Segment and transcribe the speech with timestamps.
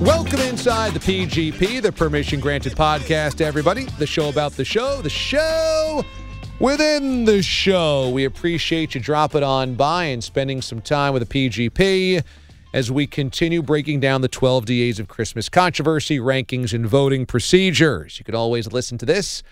[0.00, 3.84] Welcome inside the PGP, the Permission Granted podcast, everybody.
[3.84, 6.04] The show about the show, the show
[6.58, 8.10] within the show.
[8.10, 12.24] We appreciate you dropping on by and spending some time with the PGP
[12.74, 18.18] as we continue breaking down the 12 DAs of Christmas controversy, rankings, and voting procedures.
[18.18, 19.44] You can always listen to this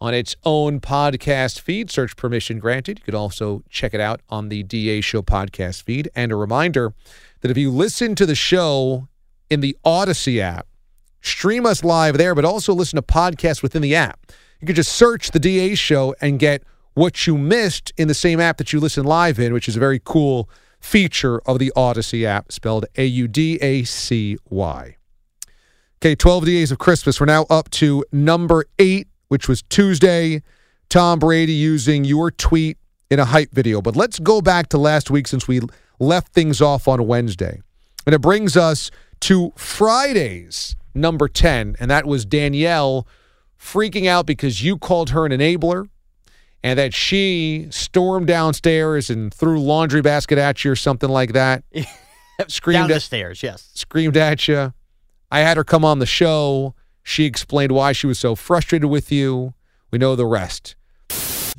[0.00, 1.90] on its own podcast feed.
[1.90, 3.00] Search Permission Granted.
[3.00, 6.08] You could also check it out on the DA Show podcast feed.
[6.16, 6.94] And a reminder
[7.42, 9.08] that if you listen to the show
[9.50, 10.66] in the Audacy app,
[11.20, 14.32] stream us live there, but also listen to podcasts within the app.
[14.60, 16.62] You can just search the DA Show and get
[16.94, 19.80] what you missed in the same app that you listen live in, which is a
[19.80, 20.48] very cool
[20.80, 24.96] feature of the Audacy app, spelled A U D A C Y.
[26.02, 27.20] Okay, 12 days of Christmas.
[27.20, 30.42] We're now up to number eight, which was Tuesday.
[30.88, 32.78] Tom Brady using your tweet
[33.10, 33.82] in a hype video.
[33.82, 35.60] But let's go back to last week since we
[35.98, 37.60] left things off on Wednesday.
[38.06, 43.06] And it brings us to Friday's number 10, and that was Danielle
[43.58, 45.88] freaking out because you called her an enabler
[46.62, 51.64] and that she stormed downstairs and threw laundry basket at you or something like that.
[52.48, 53.70] screamed Down the at, stairs, yes.
[53.74, 54.72] screamed at you.
[55.30, 56.74] I had her come on the show.
[57.02, 59.54] She explained why she was so frustrated with you.
[59.90, 60.76] We know the rest.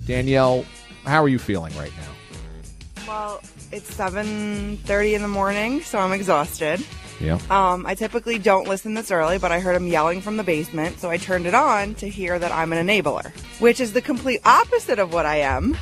[0.05, 0.65] Danielle,
[1.05, 3.05] how are you feeling right now?
[3.07, 3.41] Well,
[3.71, 6.85] it's 7:30 in the morning, so I'm exhausted.
[7.21, 7.39] Yeah.
[7.51, 10.99] Um, I typically don't listen this early, but I heard him yelling from the basement,
[10.99, 14.41] so I turned it on to hear that I'm an enabler, which is the complete
[14.43, 15.77] opposite of what I am.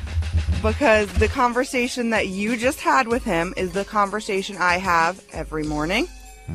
[0.61, 5.63] Because the conversation that you just had with him is the conversation I have every
[5.63, 6.09] morning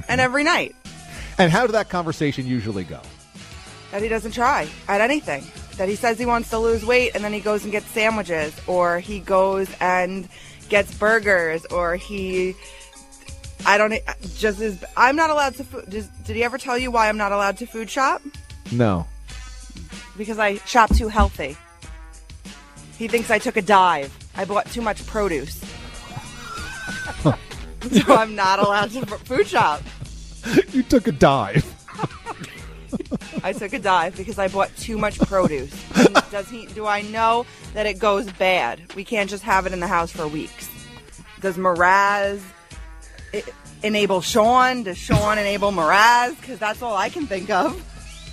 [0.08, 0.76] and every night.
[1.38, 3.00] And how did that conversation usually go?
[3.90, 5.44] That he doesn't try at anything.
[5.78, 8.54] That he says he wants to lose weight and then he goes and gets sandwiches,
[8.66, 10.28] or he goes and
[10.68, 12.54] gets burgers, or he.
[13.66, 13.94] I don't
[14.36, 14.84] just is.
[14.96, 15.64] I'm not allowed to.
[15.64, 18.22] Food, just, did he ever tell you why I'm not allowed to food shop?
[18.70, 19.06] No.
[20.16, 21.56] Because I shop too healthy.
[22.98, 24.16] He thinks I took a dive.
[24.36, 25.60] I bought too much produce.
[27.24, 27.32] so
[28.08, 29.82] I'm not allowed to food shop.
[30.72, 31.64] you took a dive.
[33.42, 35.74] I took a dive because I bought too much produce.
[35.96, 36.66] And Does he?
[36.66, 38.94] Do I know that it goes bad?
[38.94, 40.70] We can't just have it in the house for weeks.
[41.40, 42.40] Does Mraz
[43.82, 44.82] enable Sean?
[44.82, 46.38] Does Sean enable Mraz?
[46.40, 47.80] Because that's all I can think of.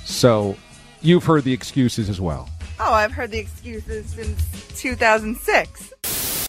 [0.06, 0.56] So
[1.02, 2.50] you've heard the excuses as well.
[2.80, 6.48] Oh, I've heard the excuses since 2006.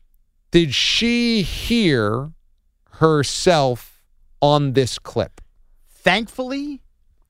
[0.51, 2.33] Did she hear
[2.91, 4.03] herself
[4.41, 5.41] on this clip?
[5.89, 6.83] Thankfully,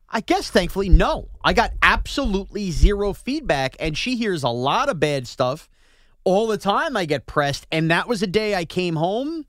[0.09, 1.29] I guess thankfully, no.
[1.43, 5.69] I got absolutely zero feedback, and she hears a lot of bad stuff
[6.25, 6.97] all the time.
[6.97, 9.47] I get pressed, and that was a day I came home.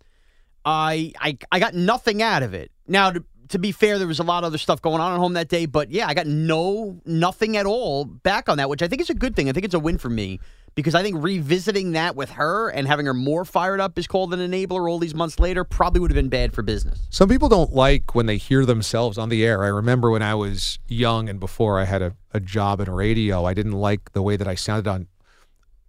[0.66, 2.72] I I I got nothing out of it.
[2.88, 5.20] Now, to, to be fair, there was a lot of other stuff going on at
[5.20, 8.82] home that day, but yeah, I got no nothing at all back on that, which
[8.82, 9.50] I think is a good thing.
[9.50, 10.40] I think it's a win for me
[10.76, 14.34] because I think revisiting that with her and having her more fired up is called
[14.34, 17.00] an enabler all these months later probably would have been bad for business.
[17.10, 19.64] Some people don't like when they hear themselves on the air.
[19.64, 23.46] I remember when I was young and before I had a, a job in radio,
[23.46, 25.08] I didn't like the way that I sounded on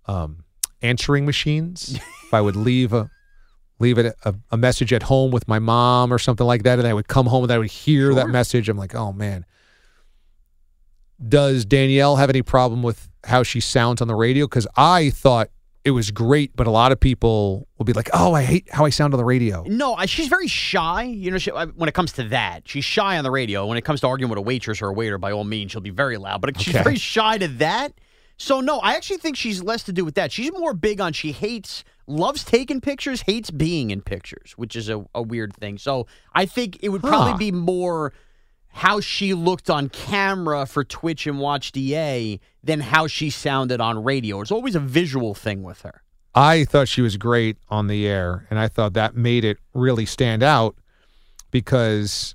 [0.06, 0.44] um,
[0.82, 1.94] answering machines.
[2.24, 3.10] if I would leave a
[3.84, 6.88] leave it a, a message at home with my mom or something like that, and
[6.88, 8.68] I would come home and I would hear that message.
[8.68, 9.44] I'm like, oh man.
[11.26, 14.46] Does Danielle have any problem with how she sounds on the radio?
[14.46, 15.48] Because I thought
[15.84, 18.84] it was great, but a lot of people will be like, "Oh, I hate how
[18.84, 21.04] I sound on the radio." No, I- she's very shy.
[21.04, 23.64] You know, she, I- when it comes to that, she's shy on the radio.
[23.66, 25.80] When it comes to arguing with a waitress or a waiter, by all means, she'll
[25.80, 26.40] be very loud.
[26.40, 27.92] But she's very shy to that.
[28.36, 30.32] So no, I actually think she's less to do with that.
[30.32, 34.88] She's more big on she hates, loves taking pictures, hates being in pictures, which is
[34.88, 35.78] a, a weird thing.
[35.78, 37.38] So I think it would probably Huh.
[37.38, 38.12] be more
[38.68, 44.02] how she looked on camera for Twitch and Watch DA than how she sounded on
[44.02, 44.40] radio.
[44.40, 46.02] It's always a visual thing with her.
[46.34, 50.04] I thought she was great on the air, and I thought that made it really
[50.06, 50.74] stand out
[51.50, 52.34] because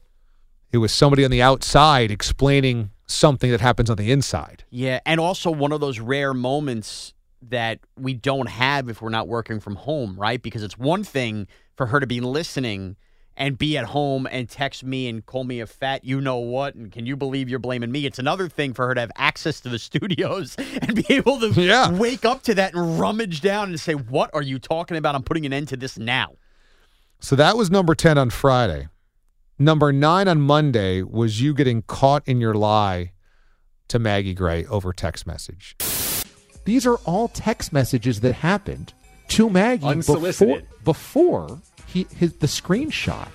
[0.72, 4.64] it was somebody on the outside explaining something that happens on the inside.
[4.70, 9.28] Yeah, and also one of those rare moments that we don't have if we're not
[9.28, 10.42] working from home, right?
[10.42, 12.96] Because it's one thing for her to be listening
[13.38, 16.76] and be at home and text me and call me a fat you know what
[16.76, 18.06] and can you believe you're blaming me?
[18.06, 21.48] It's another thing for her to have access to the studios and be able to
[21.62, 21.90] Yeah.
[21.92, 25.16] wake up to that and rummage down and say, "What are you talking about?
[25.16, 26.34] I'm putting an end to this now."
[27.22, 28.90] So that was number 10 on Friday.
[29.58, 33.12] Number nine on Monday was you getting caught in your lie
[33.90, 35.76] to Maggie Gray over text message.
[36.66, 38.94] These are all text messages that happened
[39.30, 40.68] to Maggie Unsolicited.
[40.84, 40.84] before,
[41.48, 43.28] before he his the screenshot.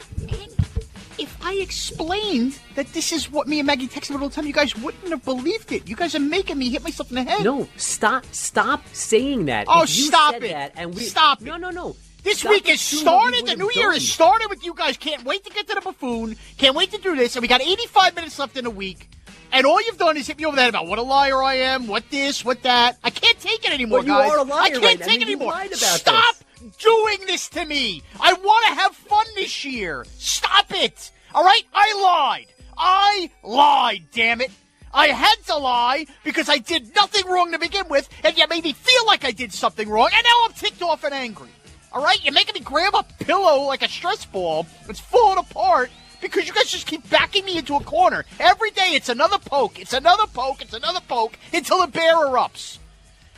[1.16, 4.46] If I explained that this is what me and Maggie texted about all the time,
[4.46, 5.88] you guys wouldn't have believed it.
[5.88, 7.44] You guys are making me hit myself in the head.
[7.44, 8.24] No, stop!
[8.32, 9.66] Stop saying that.
[9.68, 10.50] Oh, If you stop said it!
[10.50, 11.58] That and we, Stop No, it.
[11.60, 11.96] no, no.
[12.24, 13.46] This Stop week it has started.
[13.46, 13.94] The new year year done.
[13.94, 14.96] has started with you guys.
[14.96, 16.36] Can't wait to get to the buffoon.
[16.56, 17.36] Can't wait to do this.
[17.36, 19.08] And we got 85 minutes left in the week.
[19.54, 21.54] And all you've done is hit me over the head about what a liar I
[21.54, 22.98] am, what this, what that.
[23.04, 24.30] I can't take it anymore, But you guys.
[24.32, 25.52] are a liar I can't right take mean, it you anymore.
[25.52, 26.34] lied about Stop
[26.80, 28.02] doing this to me.
[28.20, 30.04] I want to have fun this year.
[30.18, 31.12] Stop it.
[31.32, 31.62] All right?
[31.72, 32.46] I lied.
[32.76, 34.50] I lied, damn it.
[34.92, 38.64] I had to lie because I did nothing wrong to begin with, and you made
[38.64, 41.50] me feel like I did something wrong, and now I'm ticked off and angry.
[41.92, 42.18] All right?
[42.24, 44.66] You're making me grab a pillow like a stress ball.
[44.88, 45.90] It's falling apart
[46.24, 48.24] because you guys just keep backing me into a corner.
[48.40, 52.78] Every day it's another poke, it's another poke, it's another poke until the bear erupts.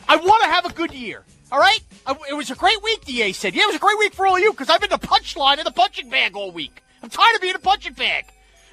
[0.07, 1.23] I want to have a good year.
[1.51, 1.79] All right?
[2.05, 3.53] I, it was a great week, DA said.
[3.53, 5.57] Yeah, it was a great week for all of you because I've been the punchline
[5.57, 6.81] in the punching bag all week.
[7.03, 8.25] I'm tired of being a punching bag.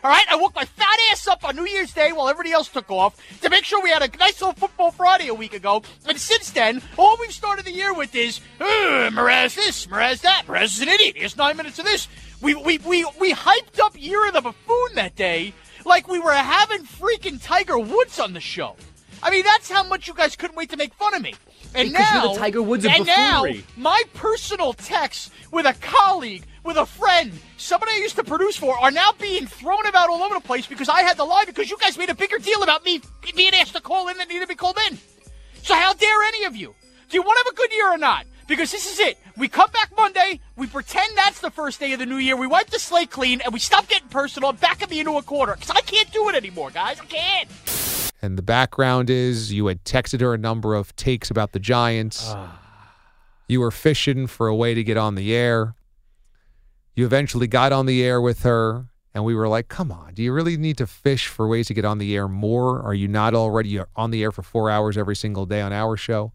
[0.04, 0.26] All right?
[0.30, 3.16] I woke my fat ass up on New Year's Day while everybody else took off
[3.42, 5.82] to make sure we had a nice little football Friday a week ago.
[6.06, 10.64] And since then, all we've started the year with is, Mraz this, Mraz that, Mraz
[10.64, 11.16] is an idiot.
[11.16, 12.06] Here's nine minutes of this.
[12.44, 15.54] We, we, we, we hyped up Year of the Buffoon that day
[15.86, 18.76] like we were having freaking Tiger Woods on the show.
[19.22, 21.34] I mean, that's how much you guys couldn't wait to make fun of me.
[21.74, 23.64] And Because now, you're the Tiger Woods of and now, buffoonery.
[23.78, 28.76] my personal texts with a colleague, with a friend, somebody I used to produce for,
[28.78, 31.70] are now being thrown about all over the place because I had to lie because
[31.70, 33.00] you guys made a bigger deal about me
[33.34, 34.98] being asked to call in than needed to be called in.
[35.62, 36.74] So how dare any of you?
[37.08, 38.26] Do you want to have a good year or not?
[38.46, 39.18] Because this is it.
[39.36, 42.46] We come back Monday, we pretend that's the first day of the new year, we
[42.46, 45.54] wipe the slate clean, and we stop getting personal and back me into a corner.
[45.54, 47.00] Because I can't do it anymore, guys.
[47.00, 47.48] I can't.
[48.20, 52.32] And the background is you had texted her a number of takes about the Giants.
[52.34, 52.60] Ah.
[53.48, 55.74] you were fishing for a way to get on the air.
[56.94, 60.22] You eventually got on the air with her, and we were like, come on, do
[60.22, 62.80] you really need to fish for ways to get on the air more?
[62.82, 65.96] Are you not already on the air for four hours every single day on our
[65.96, 66.32] show?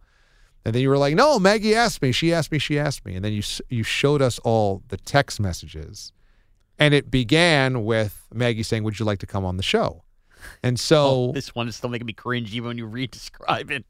[0.66, 2.12] And then you were like, no, Maggie asked me.
[2.12, 2.60] She asked me.
[2.60, 3.16] She asked me.
[3.16, 6.12] And then you you showed us all the text messages.
[6.78, 10.04] And it began with Maggie saying, would you like to come on the show?
[10.63, 13.86] And so Oh, this one is still making me cringe even when you re-describe it.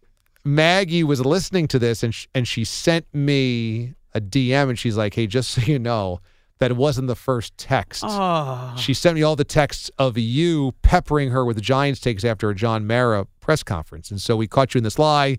[0.46, 4.98] Maggie was listening to this and sh- and she sent me a DM and she's
[4.98, 6.22] like, "Hey, just so you know,
[6.60, 8.04] that it wasn't the first text.
[8.06, 8.74] Oh.
[8.78, 12.50] She sent me all the texts of you peppering her with the Giants takes after
[12.50, 14.12] a John Mara press conference.
[14.12, 15.38] And so we caught you in this lie.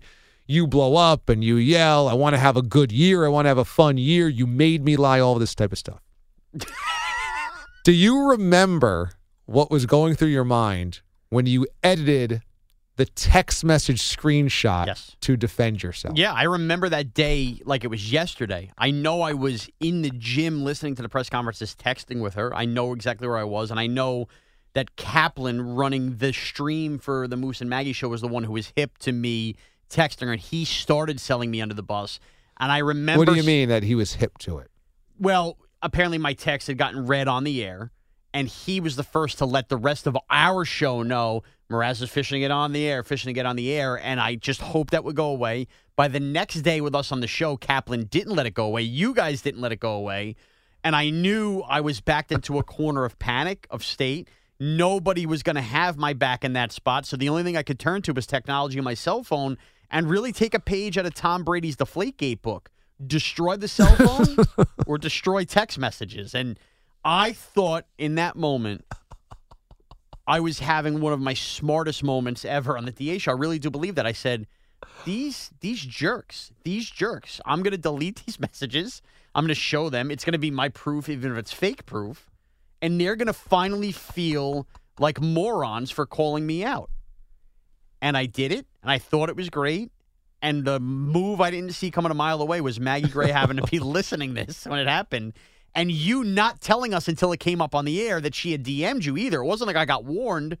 [0.51, 3.25] You blow up and you yell, I want to have a good year.
[3.25, 4.27] I want to have a fun year.
[4.27, 6.01] You made me lie, all this type of stuff.
[7.85, 9.11] Do you remember
[9.45, 12.41] what was going through your mind when you edited
[12.97, 15.15] the text message screenshot Yes.
[15.21, 16.17] to defend yourself?
[16.17, 18.71] Yeah, I remember that day like it was yesterday.
[18.77, 22.53] I know I was in the gym listening to the press conferences, texting with her.
[22.53, 24.27] I know exactly where I was, and I know
[24.73, 28.51] that Kaplan running the stream for the Moose and Maggie show was the one who
[28.53, 29.55] was hip to me
[29.93, 32.19] texting her, and he started selling me under the bus.
[32.59, 33.19] And I remember.
[33.19, 34.69] What do you mean that he was hip to it?
[35.19, 37.91] Well, apparently my text had gotten read on the air,
[38.33, 42.09] and he was the first to let the rest of our show know Mraz is
[42.09, 44.91] fishing it on the air, fishing to get on the air, and I just hoped
[44.91, 45.67] that would go away.
[45.95, 48.81] By the next day with us on the show, Kaplan didn't let it go away.
[48.81, 50.35] You guys didn't let it go away.
[50.83, 54.29] And I knew I was backed into a corner of panic, of state.
[54.59, 57.05] Nobody was going to have my back in that spot.
[57.05, 59.57] So the only thing I could turn to was technology on my cell phone
[59.91, 62.71] and really take a page out of Tom Brady's Deflategate book.
[63.05, 66.33] Destroy the cell phone or destroy text messages.
[66.33, 66.57] And
[67.03, 68.85] I thought in that moment,
[70.27, 73.31] I was having one of my smartest moments ever on the DA show.
[73.31, 74.05] I really do believe that.
[74.05, 74.47] I said,
[75.03, 77.41] these these jerks, these jerks.
[77.45, 79.01] I'm going to delete these messages.
[79.33, 80.11] I'm going to show them.
[80.11, 82.29] It's going to be my proof, even if it's fake proof,
[82.81, 84.67] and they're going to finally feel
[84.99, 86.89] like morons for calling me out.
[88.01, 89.91] And I did it, and I thought it was great.
[90.41, 93.63] And the move I didn't see coming a mile away was Maggie Gray having to
[93.63, 95.33] be listening this when it happened,
[95.75, 98.63] and you not telling us until it came up on the air that she had
[98.63, 99.41] DM'd you either.
[99.41, 100.57] It wasn't like I got warned.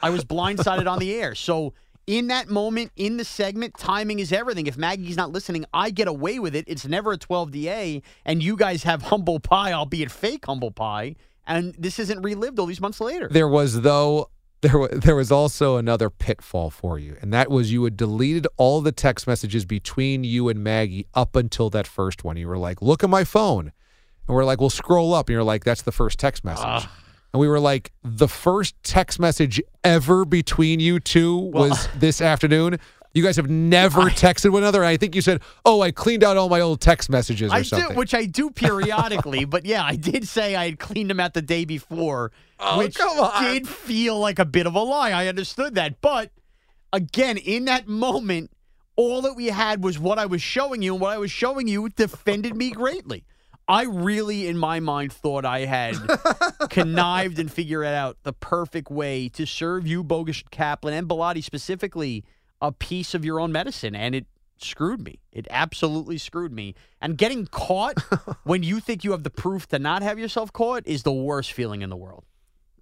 [0.00, 1.34] I was blindsided on the air.
[1.34, 1.72] So
[2.06, 4.66] in that moment, in the segment, timing is everything.
[4.66, 6.64] If Maggie's not listening, I get away with it.
[6.66, 11.16] It's never a 12 DA, and you guys have humble pie, albeit fake humble pie,
[11.46, 13.28] and this isn't relived all these months later.
[13.30, 14.30] There was though
[14.62, 18.46] there was there was also another pitfall for you, and that was you had deleted
[18.56, 22.36] all the text messages between you and Maggie up until that first one.
[22.36, 23.72] You were like, "Look at my phone,"
[24.26, 26.90] and we're like, "We'll scroll up," and you're like, "That's the first text message." Ah.
[27.32, 32.78] And we were like, "The first text message ever between you two was this afternoon."
[33.14, 34.82] You guys have never texted one another.
[34.84, 37.62] I think you said, "Oh, I cleaned out all my old text messages or I
[37.62, 41.20] something." do, which I do periodically, but yeah, I did say I had cleaned them
[41.20, 42.96] out the day before, Oh, which
[43.40, 45.10] did feel like a bit of a lie.
[45.10, 46.30] I understood that, but
[46.92, 48.50] again, in that moment,
[48.96, 51.68] all that we had was what I was showing you, and what I was showing
[51.68, 53.24] you defended me greatly.
[53.68, 55.96] I really, in my mind, thought I had
[56.70, 62.24] connived and figured out the perfect way to serve you, Bogus Kaplan, and Bilotti specifically,
[62.62, 63.94] a piece of your own medicine.
[63.94, 64.24] And it
[64.56, 65.18] screwed me.
[65.32, 66.74] It absolutely screwed me.
[67.00, 67.98] And getting caught
[68.44, 71.52] when you think you have the proof to not have yourself caught is the worst
[71.52, 72.24] feeling in the world.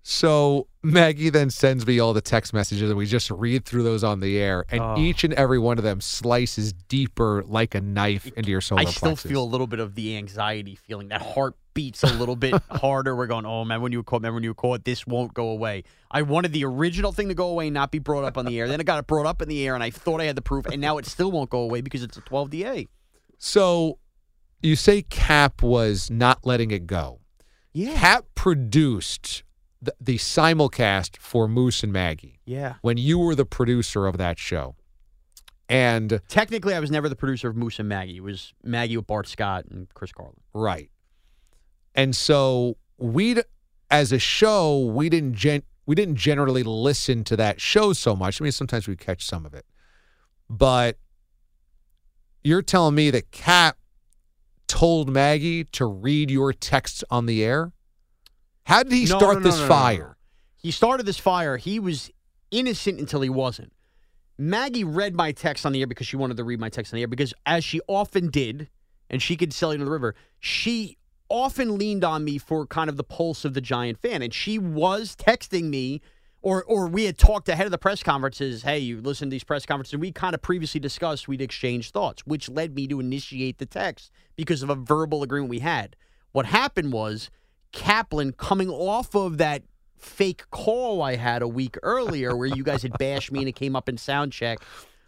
[0.02, 4.02] So Maggie then sends me all the text messages, and we just read through those
[4.02, 4.94] on the air, and Oh.
[4.98, 8.84] each and every one of them slices deeper like a knife into your solar I
[8.86, 9.30] still plexus.
[9.30, 11.08] feel a little bit of the anxiety feeling.
[11.08, 13.16] That heart beats a little bit harder.
[13.16, 15.32] We're going, oh man, when you were caught, remember when you were caught, this won't
[15.32, 15.84] go away.
[16.10, 18.58] I wanted the original thing to go away and not be brought up on the
[18.58, 18.68] air.
[18.68, 20.42] Then it got it brought up in the air, and I thought I had the
[20.42, 22.88] proof, and now it still won't go away because it's a 12 DA.
[23.38, 23.98] So
[24.62, 27.20] you say Cap was not letting it go.
[27.72, 27.94] Yeah.
[27.94, 29.42] Cap produced
[29.80, 32.74] the, the simulcast for Moose and Maggie Yeah.
[32.82, 34.74] when you were the producer of that show.
[35.68, 38.16] And Technically, I was never the producer of Moose and Maggie.
[38.16, 40.34] It was Maggie with Bart Scott and Chris Carlin.
[40.52, 40.90] Right.
[41.94, 43.36] And so we,
[43.90, 48.40] as a show, we didn't gen- we didn't generally listen to that show so much.
[48.40, 49.66] I mean, sometimes we catch some of it,
[50.48, 50.98] but
[52.44, 53.76] you're telling me that Cap
[54.68, 57.72] told Maggie to read your texts on the air.
[58.64, 60.16] How did he No, start no, no, this fire?
[60.56, 61.56] He started this fire.
[61.56, 62.10] He was
[62.50, 63.72] innocent until he wasn't.
[64.38, 66.96] Maggie read my text on the air because she wanted to read my text on
[66.96, 68.68] the air because, as she often did,
[69.10, 70.96] and she could sell you to the river, she
[71.30, 74.20] often leaned on me for kind of the pulse of the Giant fan.
[74.20, 76.02] And she was texting me,
[76.42, 78.62] or or we had talked ahead of the press conferences.
[78.62, 79.98] Hey, you listen to these press conferences.
[79.98, 84.10] We kind of previously discussed we'd exchange thoughts, which led me to initiate the text
[84.36, 85.96] because of a verbal agreement we had.
[86.32, 87.30] What happened was
[87.72, 89.62] Kaplan coming off of that
[89.96, 93.56] fake call I had a week earlier where you guys had bashed me and it
[93.56, 94.58] came up in sound check.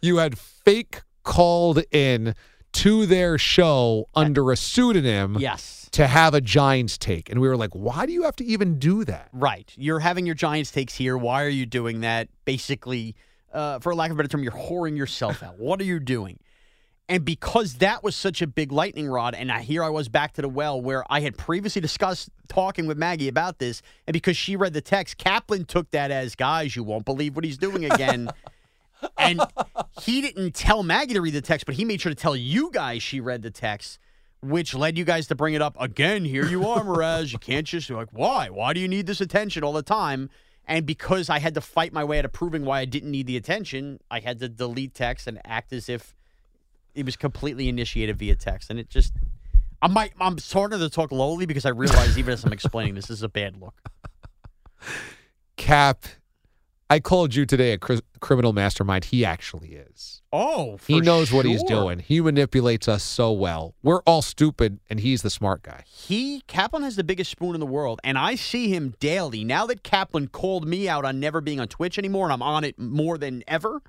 [0.01, 2.35] You had fake called in
[2.73, 5.89] to their show under a pseudonym Yes.
[5.93, 7.29] to have a Giants take.
[7.29, 9.29] And we were like, why do you have to even do that?
[9.31, 9.71] Right.
[9.75, 11.17] You're having your Giants takes here.
[11.17, 12.27] Why are you doing that?
[12.45, 13.15] Basically,
[13.53, 15.59] uh, for lack of a better term, you're whoring yourself out.
[15.59, 16.39] What are you doing?
[17.09, 20.33] And because that was such a big lightning rod, and I, here I was back
[20.33, 24.37] to the well where I had previously discussed talking with Maggie about this, and because
[24.37, 27.85] she read the text, Kaplan took that as, guys, you won't believe what he's doing
[27.85, 28.29] again.
[29.17, 29.41] and
[30.01, 32.71] he didn't tell Maggie to read the text, but he made sure to tell you
[32.71, 33.99] guys she read the text,
[34.41, 36.25] which led you guys to bring it up again.
[36.25, 37.31] Here you are, Mraz.
[37.31, 38.49] You can't just be like, why?
[38.49, 40.29] Why do you need this attention all the time?
[40.65, 43.27] And because I had to fight my way out of proving why I didn't need
[43.27, 46.15] the attention, I had to delete text and act as if
[46.95, 48.69] it was completely initiated via text.
[48.69, 49.13] And it just,
[49.81, 53.07] I might, I'm starting to talk lowly because I realize even as I'm explaining this,
[53.07, 53.81] this is a bad look.
[55.57, 56.05] Cap,
[56.89, 59.05] I called you today a cri- criminal mastermind.
[59.05, 60.21] He actually is.
[60.31, 61.69] Oh, he knows what he's sure.
[61.69, 61.99] doing.
[61.99, 63.75] He manipulates us so well.
[63.81, 65.83] We're all stupid, and he's the smart guy.
[65.87, 69.43] He Kaplan has the biggest spoon in the world, and I see him daily.
[69.43, 72.63] Now that Kaplan called me out on never being on Twitch anymore, and I'm on
[72.63, 73.81] it more than ever.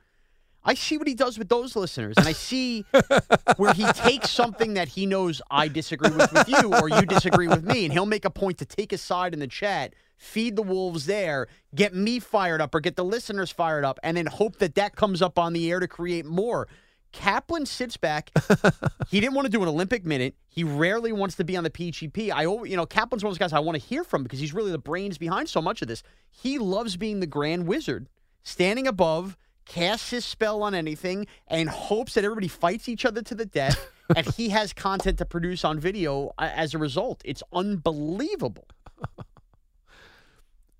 [0.66, 2.86] I see what he does with those listeners, and I see
[3.58, 7.48] where he takes something that he knows I disagree with with you, or you disagree
[7.48, 10.56] with me, and he'll make a point to take a side in the chat, feed
[10.56, 14.26] the wolves there, get me fired up, or get the listeners fired up, and then
[14.26, 16.68] hope that that comes up on the air to create more.
[17.14, 18.30] Kaplan sits back.
[19.08, 20.34] he didn't want to do an Olympic minute.
[20.48, 22.32] He rarely wants to be on the PGP.
[22.32, 24.52] I, you know, Kaplan's one of those guys I want to hear from because he's
[24.52, 26.02] really the brains behind so much of this.
[26.30, 28.08] He loves being the grand wizard,
[28.42, 33.34] standing above, casts his spell on anything, and hopes that everybody fights each other to
[33.34, 33.90] the death.
[34.16, 37.22] and he has content to produce on video uh, as a result.
[37.24, 38.66] It's unbelievable.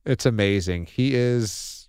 [0.07, 0.87] It's amazing.
[0.87, 1.89] He is.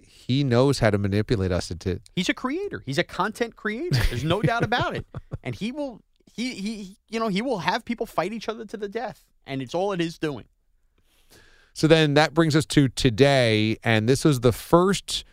[0.00, 2.00] He knows how to manipulate us into.
[2.16, 2.82] He's a creator.
[2.84, 4.00] He's a content creator.
[4.10, 5.06] There's no doubt about it.
[5.44, 6.00] And he will.
[6.34, 6.96] He he.
[7.08, 9.92] You know he will have people fight each other to the death, and it's all
[9.92, 10.46] it is doing.
[11.72, 15.24] So then that brings us to today, and this was the first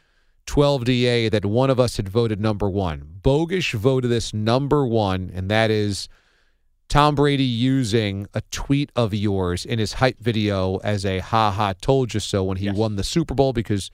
[0.45, 3.07] 12DA that one of us had voted number one.
[3.21, 6.09] Bogish voted this number one, and that is
[6.89, 11.73] Tom Brady using a tweet of yours in his hype video as a ha ha
[11.81, 13.89] told you so when he won the Super Bowl because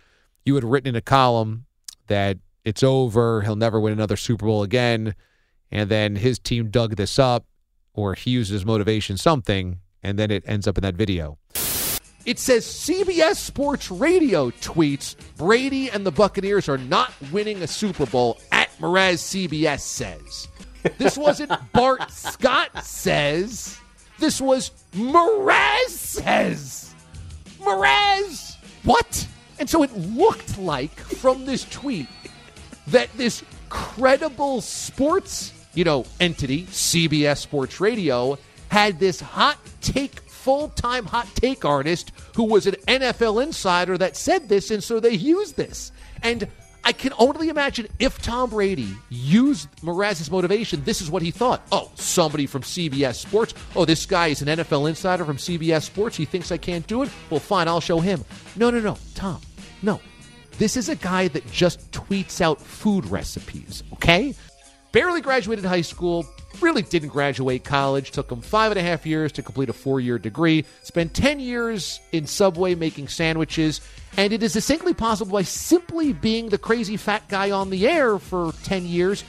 [0.46, 1.65] you had written in a column
[2.08, 5.15] that it's over, he'll never win another Super Bowl again.
[5.72, 7.46] And then his team dug this up,
[7.93, 11.38] or he used his motivation something, and then it ends up in that video.
[12.25, 18.05] It says CBS Sports Radio tweets Brady and the Buccaneers are not winning a Super
[18.05, 20.49] Bowl at Mraz CBS says.
[20.98, 23.77] This wasn't Bart Scott says.
[24.19, 26.93] This was Mraz says.
[27.59, 28.55] Mraz!
[28.83, 29.27] What?
[29.59, 32.07] And so it looked like from this tweet
[32.88, 38.38] that this credible sports, you know, entity, CBS Sports Radio,
[38.69, 44.48] had this hot take full-time hot take artist who was an NFL insider that said
[44.48, 45.91] this and so they used this.
[46.24, 46.48] And
[46.89, 51.62] I can only imagine if Tom Brady used Mraz's motivation, this is what he thought.
[51.72, 53.53] Oh, somebody from CBS Sports.
[53.75, 56.17] Oh, this guy is an NFL insider from CBS Sports.
[56.17, 57.12] He thinks I can't do it.
[57.29, 58.25] Well, fine, I'll show him.
[58.55, 59.39] No, no, no, Tom.
[59.84, 60.01] No.
[60.58, 64.33] This is a guy that just tweets out food recipes, okay?
[64.91, 66.25] Barely graduated high school,
[66.61, 69.99] really didn't graduate college, took him five and a half years to complete a four
[69.99, 73.81] year degree, spent 10 years in Subway making sandwiches,
[74.17, 78.17] and it is distinctly possible by simply being the crazy fat guy on the air
[78.17, 79.23] for 10 years,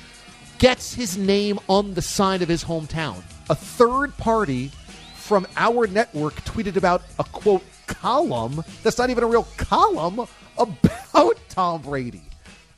[0.59, 3.23] gets his name on the sign of his hometown.
[3.51, 4.71] A third party
[5.15, 10.21] from our network tweeted about a quote column that's not even a real column
[10.59, 12.23] about Tom Brady,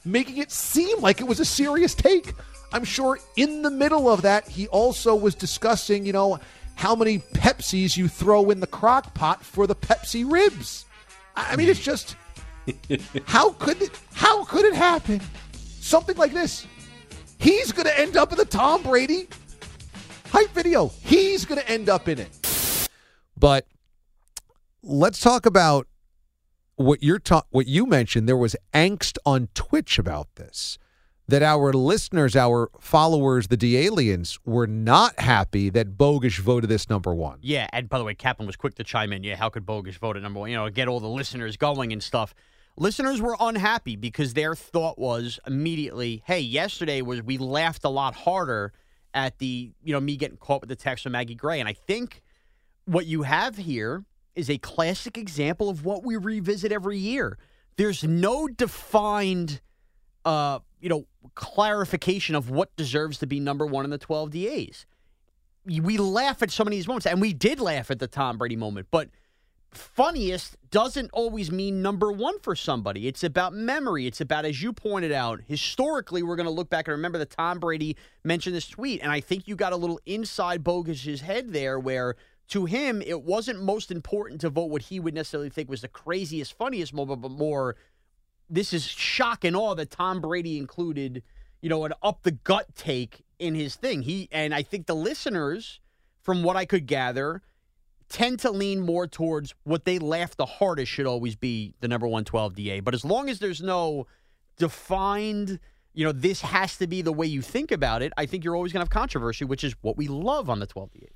[0.05, 2.35] making it seem like it was a serious take.
[2.73, 6.41] I'm sure in the middle of that, he also was discussing, you know,
[6.75, 10.87] how many Pepsis you throw in the crock pot for the Pepsi ribs.
[11.37, 12.17] I mean, it's just
[13.25, 15.21] how could it how could it happen?
[15.81, 16.67] Something like this.
[17.39, 19.29] He's going to end up in the Tom Brady
[20.33, 20.89] hype video.
[21.03, 22.89] He's going to end up in it.
[23.37, 23.67] But
[24.83, 25.87] let's talk about
[26.77, 28.29] what you're ta- what you mentioned.
[28.29, 30.79] There was angst on Twitch about this.
[31.29, 36.91] That our listeners, our followers, the D aliens, were not happy that Bogish voted this
[36.91, 37.39] number one.
[37.43, 39.23] Yeah, and by the way, Kaplan was quick to chime in.
[39.23, 40.51] Yeah, how could Bogus vote at number one?
[40.51, 42.35] You know, get all the listeners going and stuff.
[42.77, 48.15] Listeners were unhappy because their thought was immediately, "Hey, yesterday was we laughed a lot
[48.15, 48.73] harder
[49.15, 51.75] at the you know me getting caught with the text from Maggie Gray," and I
[51.75, 52.21] think
[52.85, 54.05] what you have here
[54.35, 57.39] is a classic example of what we revisit every year.
[57.77, 59.61] There's no defined,
[60.25, 64.87] uh, you know, clarification of what deserves to be number one in the 12 DAs
[65.65, 68.39] we laugh at so many of these moments, and we did laugh at the Tom
[68.39, 69.09] Brady moment, but
[69.71, 73.07] funniest doesn't always mean number one for somebody.
[73.07, 74.07] It's about memory.
[74.07, 77.31] It's about, as you pointed out, historically, we're going to look back and remember that
[77.31, 81.53] Tom Brady mentioned this tweet, and I think you got a little inside Bogus's head
[81.53, 82.17] there where.
[82.49, 85.89] To him, it wasn't most important to vote what he would necessarily think was the
[85.89, 87.77] craziest, funniest moment, but more
[88.49, 91.23] this is shock and awe that Tom Brady included,
[91.61, 94.03] you know, an up the gut take in his thing.
[94.03, 95.81] He and I think the listeners,
[96.23, 97.43] from what I could gather,
[98.09, 102.07] tend to lean more towards what they laugh the hardest should always be the number
[102.07, 102.81] 112 DA.
[102.81, 104.07] But as long as there's no
[104.59, 105.59] defined,
[105.95, 108.55] you know, this has to be the way you think about it, I think you're
[108.55, 111.09] always going to have controversy, which is what we love on the 12 DA.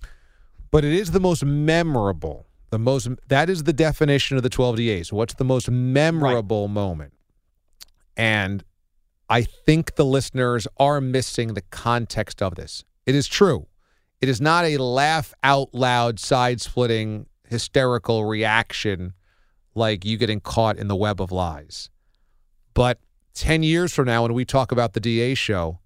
[0.70, 4.76] But it is the most memorable, the most that is the definition of the 12
[4.76, 5.12] DAs.
[5.12, 7.12] What's the most memorable moment?
[8.16, 8.64] And
[9.28, 12.84] I think the listeners are missing the context of this.
[13.04, 13.66] It is true.
[14.20, 19.12] It is not a laugh out loud, side splitting, hysterical reaction
[19.74, 21.90] like you getting caught in the web of lies.
[22.72, 22.98] But
[23.34, 25.80] 10 years from now, when we talk about the DA show,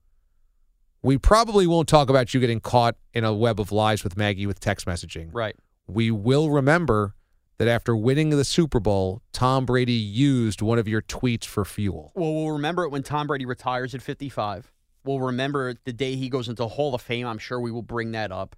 [1.02, 4.46] we probably won't talk about you getting caught in a web of lies with Maggie
[4.46, 5.30] with text messaging.
[5.32, 5.56] Right.
[5.86, 7.14] We will remember
[7.60, 12.10] that after winning the Super Bowl, Tom Brady used one of your tweets for fuel.
[12.14, 14.72] Well, we'll remember it when Tom Brady retires at 55.
[15.04, 17.26] We'll remember the day he goes into Hall of Fame.
[17.26, 18.56] I'm sure we will bring that up.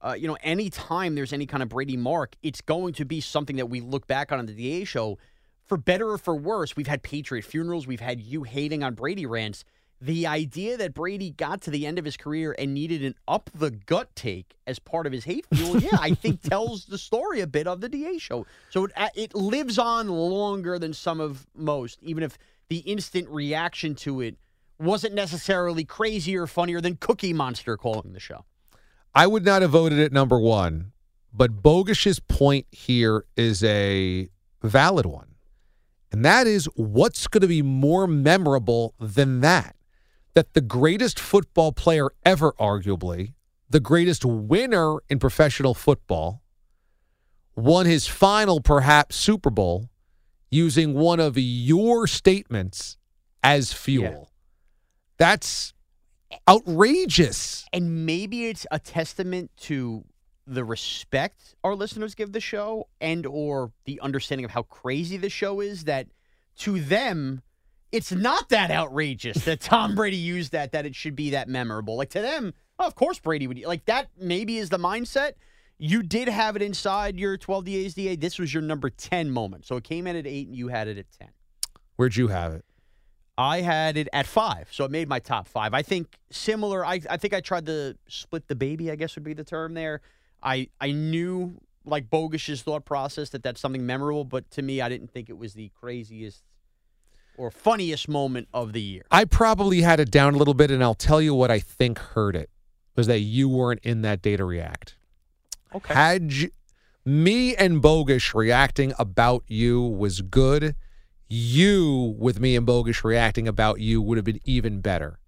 [0.00, 3.56] Uh, you know, anytime there's any kind of Brady mark, it's going to be something
[3.56, 5.18] that we look back on in the DA show.
[5.64, 9.26] For better or for worse, we've had Patriot funerals, we've had you hating on Brady
[9.26, 9.64] rants.
[10.00, 13.48] The idea that Brady got to the end of his career and needed an up
[13.54, 17.40] the gut take as part of his hate fuel, yeah, I think tells the story
[17.40, 18.46] a bit of the DA show.
[18.70, 22.36] So it, uh, it lives on longer than some of most, even if
[22.68, 24.36] the instant reaction to it
[24.78, 28.44] wasn't necessarily crazier or funnier than Cookie Monster calling the show.
[29.14, 30.92] I would not have voted it number one,
[31.32, 34.28] but Bogus's point here is a
[34.62, 35.34] valid one.
[36.10, 39.76] And that is what's going to be more memorable than that?
[40.34, 43.34] That the greatest football player ever, arguably,
[43.70, 46.42] the greatest winner in professional football,
[47.56, 49.90] won his final, perhaps, Super Bowl
[50.50, 52.96] using one of your statements
[53.42, 54.30] as fuel.
[55.18, 55.72] That's
[56.48, 57.66] outrageous.
[57.72, 60.04] And maybe it's a testament to
[60.46, 65.30] the respect our listeners give the show and or the understanding of how crazy the
[65.30, 66.06] show is that
[66.58, 67.42] to them
[67.94, 71.96] it's not that outrageous that Tom Brady used that that it should be that memorable.
[71.96, 75.34] Like to them, oh, of course Brady would like that maybe is the mindset.
[75.78, 78.16] You did have it inside your 12 DAs DA.
[78.16, 79.64] This was your number 10 moment.
[79.64, 81.28] So it came in at 8 and you had it at 10.
[81.94, 82.64] Where'd you have it?
[83.38, 85.74] I had it at five, so it made my top five.
[85.74, 86.84] I think similar.
[86.86, 88.90] I, I think I tried to split the baby.
[88.90, 90.00] I guess would be the term there.
[90.40, 94.88] I I knew like Bogus's thought process that that's something memorable, but to me, I
[94.88, 96.44] didn't think it was the craziest
[97.36, 99.02] or funniest moment of the year.
[99.10, 101.98] I probably had it down a little bit, and I'll tell you what I think
[101.98, 102.50] hurt it
[102.96, 104.96] was that you weren't in that day to react.
[105.74, 105.94] Okay.
[105.94, 106.50] Had you,
[107.04, 110.76] me and Bogus reacting about you was good,
[111.28, 115.18] you with me and Bogus reacting about you would have been even better.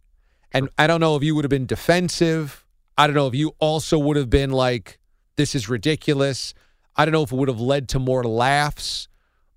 [0.52, 2.64] And I don't know if you would have been defensive.
[2.96, 4.98] I don't know if you also would have been like,
[5.36, 6.54] this is ridiculous.
[6.94, 9.08] I don't know if it would have led to more laughs,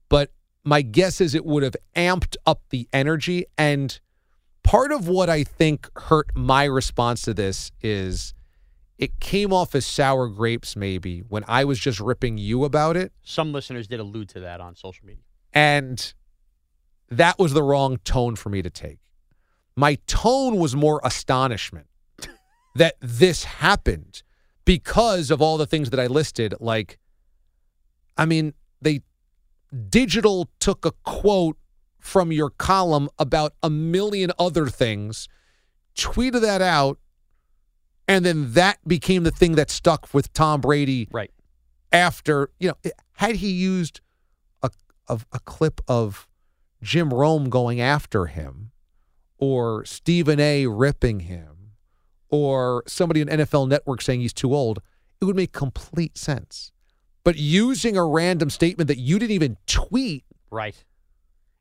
[0.09, 0.31] but
[0.63, 3.45] my guess is it would have amped up the energy.
[3.57, 3.99] And
[4.63, 8.33] part of what I think hurt my response to this is
[8.97, 13.13] it came off as sour grapes, maybe, when I was just ripping you about it.
[13.23, 15.23] Some listeners did allude to that on social media.
[15.53, 16.13] And
[17.09, 18.99] that was the wrong tone for me to take.
[19.75, 21.87] My tone was more astonishment
[22.75, 24.21] that this happened
[24.65, 26.53] because of all the things that I listed.
[26.59, 26.99] Like,
[28.17, 29.01] I mean, they
[29.89, 31.57] digital took a quote
[31.99, 35.27] from your column about a million other things,
[35.95, 36.97] tweeted that out,
[38.07, 41.07] and then that became the thing that stuck with Tom Brady.
[41.11, 41.31] Right.
[41.91, 44.01] After, you know, had he used
[44.63, 44.69] a,
[45.07, 46.27] a, a clip of
[46.81, 48.71] Jim Rome going after him,
[49.37, 50.67] or Stephen A.
[50.67, 51.71] ripping him,
[52.29, 54.81] or somebody on NFL Network saying he's too old,
[55.19, 56.71] it would make complete sense.
[57.23, 60.75] But using a random statement that you didn't even tweet, right,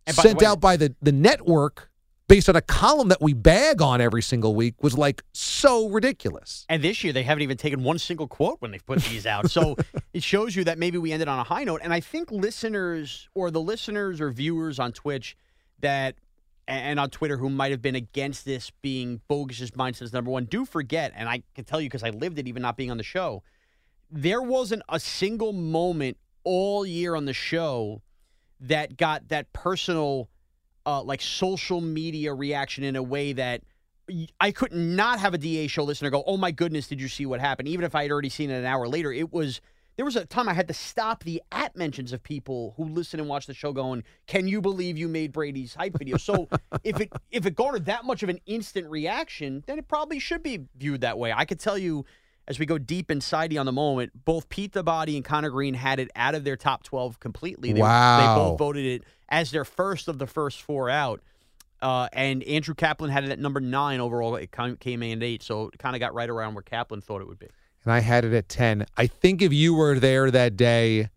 [0.06, 1.90] And by sent way- out by the, the network
[2.28, 6.66] based on a column that we bag on every single week was like so ridiculous.
[6.68, 9.50] And this year, they haven't even taken one single quote when they've put these out.
[9.50, 9.76] So
[10.12, 11.80] it shows you that maybe we ended on a high note.
[11.82, 15.36] And I think listeners or the listeners or viewers on Twitch
[15.80, 16.16] that
[16.68, 20.66] and on Twitter who might have been against this being mindset as number one do
[20.66, 23.02] forget, and I can tell you because I lived it even not being on the
[23.02, 23.42] show,
[24.10, 28.02] there wasn't a single moment all year on the show
[28.60, 30.28] that got that personal
[30.86, 33.62] uh, like social media reaction in a way that
[34.40, 37.26] I could not have a DA show listener go, "Oh my goodness, did you see
[37.26, 39.60] what happened?" Even if I had already seen it an hour later, it was
[39.96, 43.20] there was a time I had to stop the at mentions of people who listen
[43.20, 46.48] and watch the show, going, "Can you believe you made Brady's hype video?" So
[46.84, 50.42] if it if it garnered that much of an instant reaction, then it probably should
[50.42, 51.32] be viewed that way.
[51.32, 52.06] I could tell you.
[52.48, 55.74] As we go deep inside on the moment, both Pete the Body and Connor Green
[55.74, 57.74] had it out of their top 12 completely.
[57.74, 58.18] They, Wow.
[58.18, 61.20] They both voted it as their first of the first four out.
[61.82, 64.34] Uh, and Andrew Kaplan had it at number nine overall.
[64.36, 67.20] It came in at eight, so it kind of got right around where Kaplan thought
[67.20, 67.48] it would be.
[67.84, 68.86] And I had it at 10.
[68.96, 71.10] I think if you were there that day,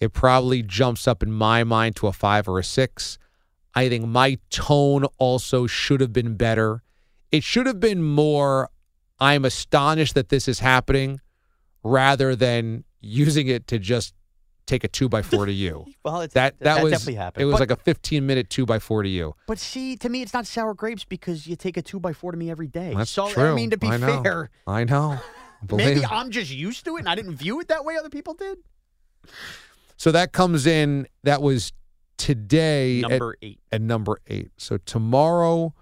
[0.00, 3.18] it probably jumps up in my mind to a five or a six.
[3.74, 6.82] I think my tone also should have been better.
[7.30, 8.70] It should have been more,
[9.18, 11.20] I'm astonished that this is happening,
[11.82, 14.14] rather than using it to just
[14.66, 15.86] take a two by four to you.
[16.04, 17.42] Well, it's, that, that, that was definitely happened.
[17.42, 19.34] It was But- like a 15 minute two by four to you.
[19.48, 22.30] But see, to me, it's not sour grapes because you take a two by four
[22.32, 22.94] to me every day.
[22.96, 23.50] That's so true.
[23.52, 25.18] I mean, to be I fair, I know.
[25.72, 27.96] maybe I'm just used to it and I didn't view it that way.
[27.96, 28.58] Other people did.
[29.96, 31.06] So that comes in.
[31.24, 31.72] That was
[32.18, 33.02] today.
[33.02, 33.60] at- Number eight.
[33.72, 34.50] At number eight.
[34.58, 35.74] So tomorrow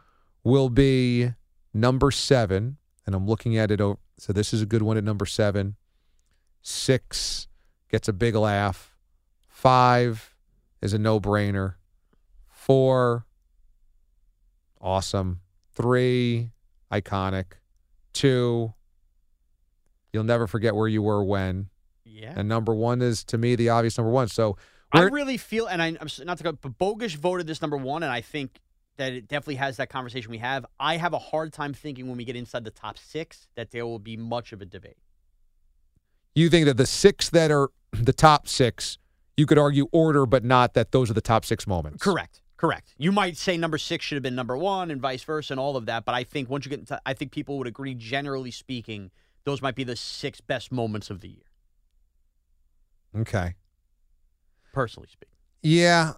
[0.42, 1.32] will be
[1.74, 3.80] number seven, and I'm looking at it.
[3.80, 5.76] Over, so this is a good one at number seven.
[6.62, 7.48] Six
[7.90, 8.94] gets a big laugh.
[9.48, 10.34] Five
[10.80, 11.74] is a no-brainer.
[12.48, 13.26] Four,
[14.80, 15.40] awesome.
[15.72, 16.50] Three,
[16.90, 17.44] iconic.
[18.12, 18.74] Two,
[20.12, 21.68] you'll never forget where you were when.
[22.04, 22.32] Yeah.
[22.36, 24.28] And number one is to me the obvious number one.
[24.28, 24.56] So
[24.92, 28.02] I really feel, and I, I'm not to go, but Bogish voted this number one,
[28.02, 28.60] and I think
[28.96, 30.64] that it definitely has that conversation we have.
[30.78, 33.84] I have a hard time thinking when we get inside the top six that there
[33.86, 34.96] will be much of a debate.
[36.34, 38.98] you think that the six that are the top six,
[39.36, 42.02] you could argue order, but not that those are the top six moments.
[42.02, 42.40] Correct.
[42.56, 42.94] Correct.
[42.96, 45.76] You might say number six should have been number one, and vice versa, and all
[45.76, 46.04] of that.
[46.04, 49.10] But I think once you get into, I think people would agree, generally speaking,
[49.44, 51.42] those might be the six best moments of the year,
[53.16, 53.54] Okay.
[54.72, 55.34] personally speaking.
[55.62, 56.12] Yeah.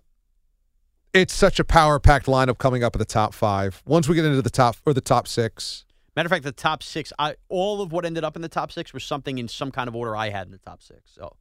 [1.16, 3.82] It's such a power packed lineup coming up at the top five.
[3.86, 6.82] Once we get into the top or the top six, Matter of fact, the top
[6.82, 9.70] six, I, all of what ended up in the top six was something in some
[9.70, 11.00] kind of order I had in the top six.
[11.14, 11.36] So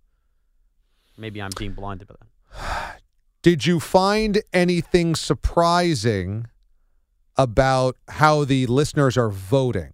[1.18, 3.02] maybe I'm being blinded by that.
[3.42, 6.48] did you find anything surprising
[7.38, 9.94] about how the listeners are voting?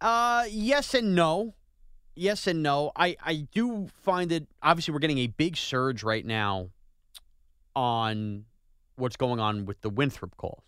[0.00, 1.54] Uh, yes and no.
[2.14, 2.92] Yes and no.
[2.94, 6.70] I, I do find it, obviously, we're getting a big surge right now
[7.76, 8.46] on
[8.96, 10.64] what's going on with the Winthrop calls.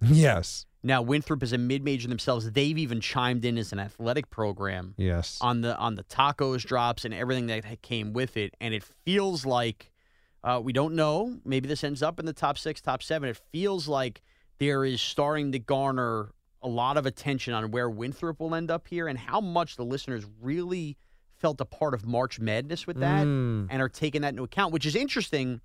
[0.00, 0.64] Yes.
[0.82, 2.50] Now, Winthrop is a mid-major themselves.
[2.52, 5.38] They've even chimed in as an athletic program Yes.
[5.40, 9.44] on the on the tacos drops and everything that came with it, and it feels
[9.44, 9.90] like
[10.44, 11.36] uh, we don't know.
[11.44, 13.28] Maybe this ends up in the top six, top seven.
[13.28, 14.22] It feels like
[14.58, 16.30] there is starting to garner
[16.62, 19.84] a lot of attention on where Winthrop will end up here and how much the
[19.84, 20.96] listeners really
[21.38, 23.66] felt a part of March Madness with that Mm.
[23.70, 25.60] and are taking that into account, which is interesting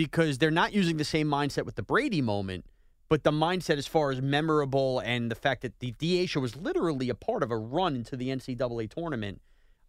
[0.00, 2.64] because they're not using the same mindset with the Brady moment,
[3.10, 7.10] but the mindset as far as memorable and the fact that the show was literally
[7.10, 9.42] a part of a run into the NCAA tournament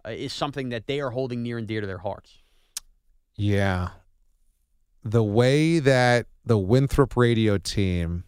[0.06, 2.40] uh, is something that they are holding near and dear to their hearts.
[3.38, 3.92] Yeah.
[5.02, 8.26] The way that the Winthrop radio team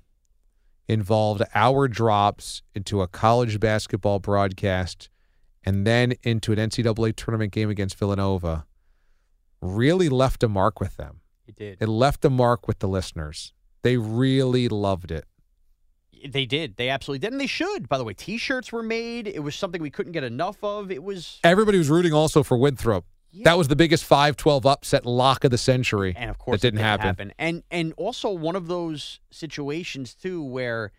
[0.87, 5.09] involved our drops into a college basketball broadcast
[5.65, 8.65] and then into an NCAA tournament game against Villanova
[9.61, 11.19] really left a mark with them.
[11.47, 11.77] It did.
[11.81, 13.53] It left a mark with the listeners.
[13.81, 15.25] They really loved it.
[16.25, 16.77] They did.
[16.77, 17.33] They absolutely did.
[17.33, 17.89] And they should.
[17.89, 19.27] By the way, t shirts were made.
[19.27, 20.89] It was something we couldn't get enough of.
[20.89, 21.39] It was.
[21.43, 23.05] Everybody was rooting also for Winthrop.
[23.43, 26.13] That was the biggest 5-12 upset lock of the century.
[26.15, 27.33] And of course, that didn't it happen.
[27.39, 30.91] And and also one of those situations too where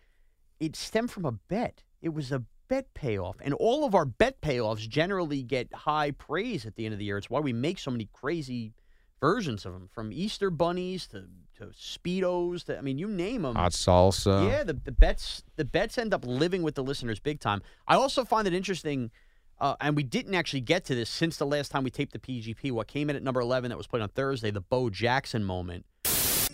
[0.59, 1.83] it stemmed from a bet.
[2.01, 6.65] It was a bet payoff, and all of our bet payoffs generally get high praise
[6.65, 7.17] at the end of the year.
[7.17, 8.73] It's why we make so many crazy
[9.19, 11.25] versions of them, from Easter bunnies to
[11.57, 12.65] to speedos.
[12.65, 13.55] To I mean, you name them.
[13.55, 14.49] Hot salsa.
[14.49, 17.61] Yeah, the, the bets the bets end up living with the listeners big time.
[17.87, 19.11] I also find it interesting,
[19.59, 22.19] uh, and we didn't actually get to this since the last time we taped the
[22.19, 22.71] PGP.
[22.71, 25.85] What came in at number eleven that was played on Thursday, the Bo Jackson moment.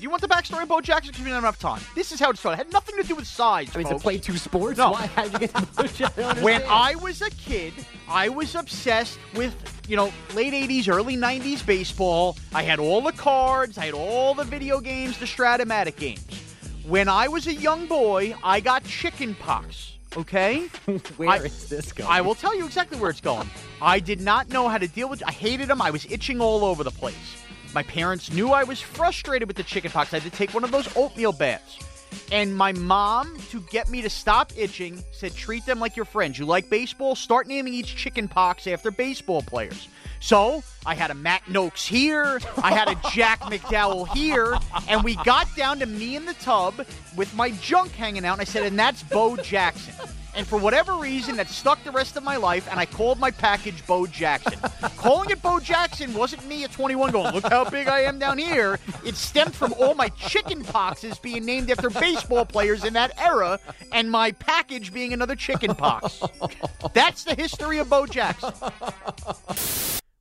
[0.02, 1.12] Do you want the backstory of Bo Jackson?
[1.12, 1.80] Because we don't have time.
[1.94, 2.60] This is how it started.
[2.60, 3.70] It had nothing to do with size.
[3.76, 4.80] I mean, to play two sports?
[4.80, 4.94] No.
[4.94, 5.06] Why?
[5.06, 6.44] How'd you get to Bo Jackson?
[6.44, 6.64] When.
[6.68, 7.74] I was a kid,
[8.10, 9.54] I was obsessed with,
[9.92, 12.38] you know, late 80s, early 90s baseball.
[12.54, 16.26] I had all the cards, I had all the video games, the Strat-O-Matic games.
[16.88, 20.68] When I was a young boy, I got chicken pox, okay?
[21.18, 22.10] Where I- is this going?
[22.10, 23.50] I will tell you exactly where it's going.
[23.82, 25.82] I did not know how to deal with I hated them.
[25.82, 27.44] I was itching all over the place.
[27.76, 30.14] My parents knew I was frustrated with the chicken pox.
[30.14, 31.80] I had to take one of those oatmeal baths.
[32.32, 36.40] And my mom, to get me to stop itching, said, treat them like your friends.
[36.40, 37.16] You like baseball?
[37.16, 39.88] Start naming each chicken pox after baseball players.
[40.22, 44.56] So I had a Matt Nokes here, I had a Jack McDowell here,
[44.88, 46.86] and we got down to me in the tub
[47.18, 49.96] with my junk hanging out, and I said, and that's Bo Jackson.
[50.36, 53.32] And for whatever reason, that stuck the rest of my life, and I called my
[53.32, 54.58] package Bo Jackson.
[54.98, 58.38] Calling it Bo Jackson wasn't me at 21 going, look how big I am down
[58.38, 58.80] here.
[59.06, 63.60] It stemmed from all my chicken poxes being named after baseball players in that era,
[63.92, 66.22] and my package being another chicken pox.
[66.94, 68.54] That's the history of Bo Jackson.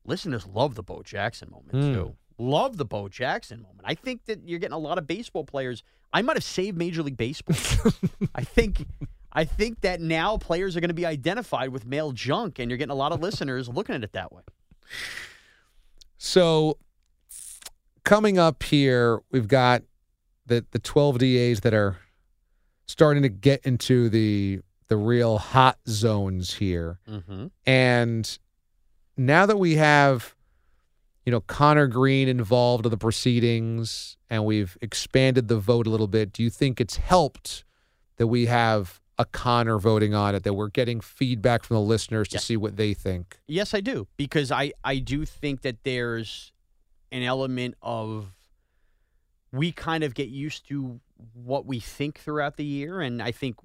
[0.04, 1.94] listeners love the Bo Jackson moment Hmm.
[1.94, 2.16] too.
[2.38, 3.82] Love the Bo Jackson moment.
[3.84, 5.82] I think that you're getting a lot of baseball players.
[6.12, 7.54] I might have saved Major League Baseball.
[8.34, 8.86] I think
[9.32, 12.78] I think that now players are going to be identified with male junk, and you're
[12.78, 14.42] getting a lot of listeners looking at it that way.
[16.18, 16.78] So
[18.04, 19.82] coming up here, we've got
[20.46, 21.98] the the 12 DAs that are
[22.86, 26.98] starting to get into the the real hot zones here.
[27.08, 27.46] Mm-hmm.
[27.64, 28.38] And
[29.16, 30.34] now that we have,
[31.24, 36.08] you know, Connor Green involved in the proceedings and we've expanded the vote a little
[36.08, 37.64] bit, do you think it's helped
[38.16, 42.26] that we have a Connor voting on it, that we're getting feedback from the listeners
[42.28, 42.40] to Yeah.
[42.40, 43.38] see what they think?
[43.46, 46.52] Yes, I do because I I do think that there's
[47.12, 48.32] an element of
[49.52, 51.00] we kind of get used to
[51.34, 53.56] what we think throughout the year, and I think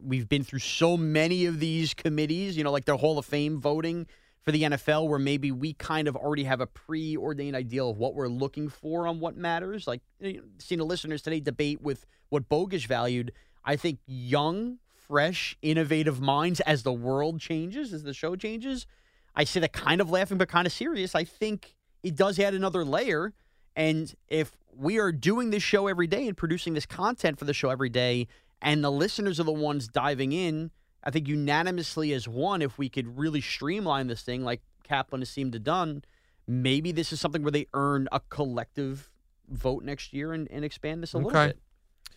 [0.00, 3.60] we've been through so many of these committees, you know, like the Hall of Fame
[3.60, 4.06] voting
[4.40, 8.14] for the NFL, where maybe we kind of already have a preordained idea of what
[8.14, 9.86] we're looking for on what matters.
[9.86, 13.30] Like you know, seeing the listeners today debate with what Bogus valued.
[13.64, 18.86] I think young, fresh, innovative minds as the world changes, as the show changes.
[19.34, 21.14] I say that kind of laughing, but kind of serious.
[21.14, 23.32] I think it does add another layer.
[23.76, 27.54] And if we are doing this show every day and producing this content for the
[27.54, 28.26] show every day,
[28.60, 30.70] and the listeners are the ones diving in,
[31.04, 35.30] I think unanimously as one, if we could really streamline this thing like Kaplan has
[35.30, 36.04] seemed to done,
[36.46, 39.10] maybe this is something where they earn a collective
[39.48, 41.58] vote next year and, and expand this a little bit.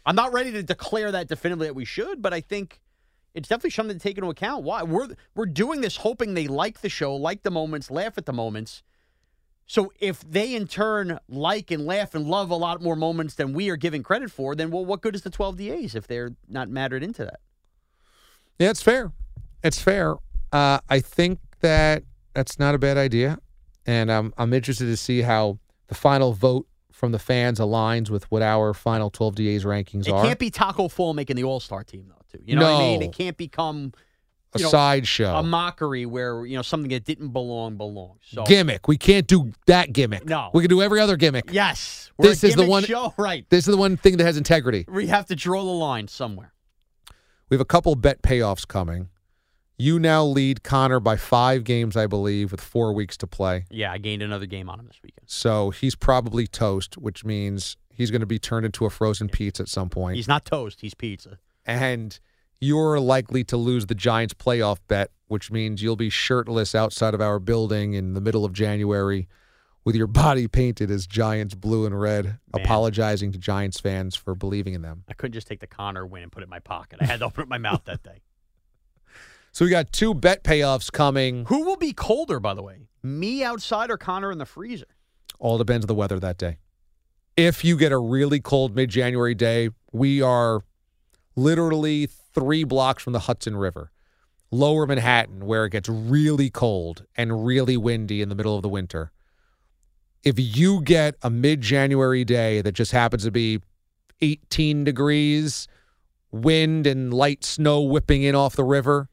[0.05, 2.79] I'm not ready to declare that definitively that we should, but I think
[3.33, 4.63] it's definitely something to take into account.
[4.63, 8.25] Why we're we're doing this hoping they like the show, like the moments, laugh at
[8.25, 8.83] the moments.
[9.67, 13.53] So if they in turn like and laugh and love a lot more moments than
[13.53, 16.35] we are giving credit for, then well, what good is the 12 DAs if they're
[16.47, 17.39] not mattered into that?
[18.59, 19.11] Yeah, it's fair.
[19.63, 20.15] It's fair.
[20.51, 23.39] Uh, I think that that's not a bad idea,
[23.85, 28.23] and I'm I'm interested to see how the final vote from the fans aligns with
[28.31, 30.23] what our final 12 DAs rankings It are.
[30.23, 32.41] It can't be Tacko Fall making the All Star team though, too.
[32.45, 33.01] You know what I mean?
[33.01, 33.91] It can't become
[34.53, 38.21] a know, sideshow a mockery where you know something that didn't belong belongs.
[38.23, 38.87] So gimmick.
[38.87, 40.23] We can't do that gimmick.
[40.25, 40.49] No.
[40.53, 41.49] we can do every other gimmick.
[41.51, 43.45] yes, we're This is the one- show, right?
[43.49, 44.85] This is the one thing that has integrity.
[44.87, 46.53] We have to draw the line somewhere.
[47.49, 49.09] We have a couple bet payoffs coming.
[49.77, 53.65] You now lead Connor by five games, I believe, with four weeks to play.
[53.69, 55.29] Yeah, I gained another game on him this weekend.
[55.29, 59.63] So he's probably toast, which means he's going to be turned into a frozen pizza
[59.63, 60.15] at some point.
[60.15, 61.39] He's not toast; he's pizza.
[61.65, 62.19] and
[62.61, 67.19] you're likely to lose the Giants playoff bet, which means you'll be shirtless outside of
[67.19, 69.27] our building in the middle of January
[69.83, 74.73] with your body painted as Giants blue and red, apologizing to Giants fans for believing
[74.73, 75.03] in them.
[75.09, 76.99] I couldn't just take the Connor win and put it in my pocket.
[77.01, 78.21] I had to open up my mouth that day.
[79.55, 81.45] So we got two bet payoffs coming.
[81.45, 82.89] Who will be colder, by the way?
[83.01, 84.97] Me outside or Connor in the freezer?
[85.39, 86.57] All depends on the weather that day.
[87.37, 90.59] If you get a really cold mid January day, we are
[91.37, 93.93] literally three blocks from the Hudson River,
[94.51, 98.67] lower Manhattan, where it gets really cold and really windy in the middle of the
[98.67, 99.13] winter.
[100.21, 103.61] If you get a mid January day that just happens to be
[104.19, 105.69] 18 degrees,
[106.29, 109.07] wind and light snow whipping in off the river,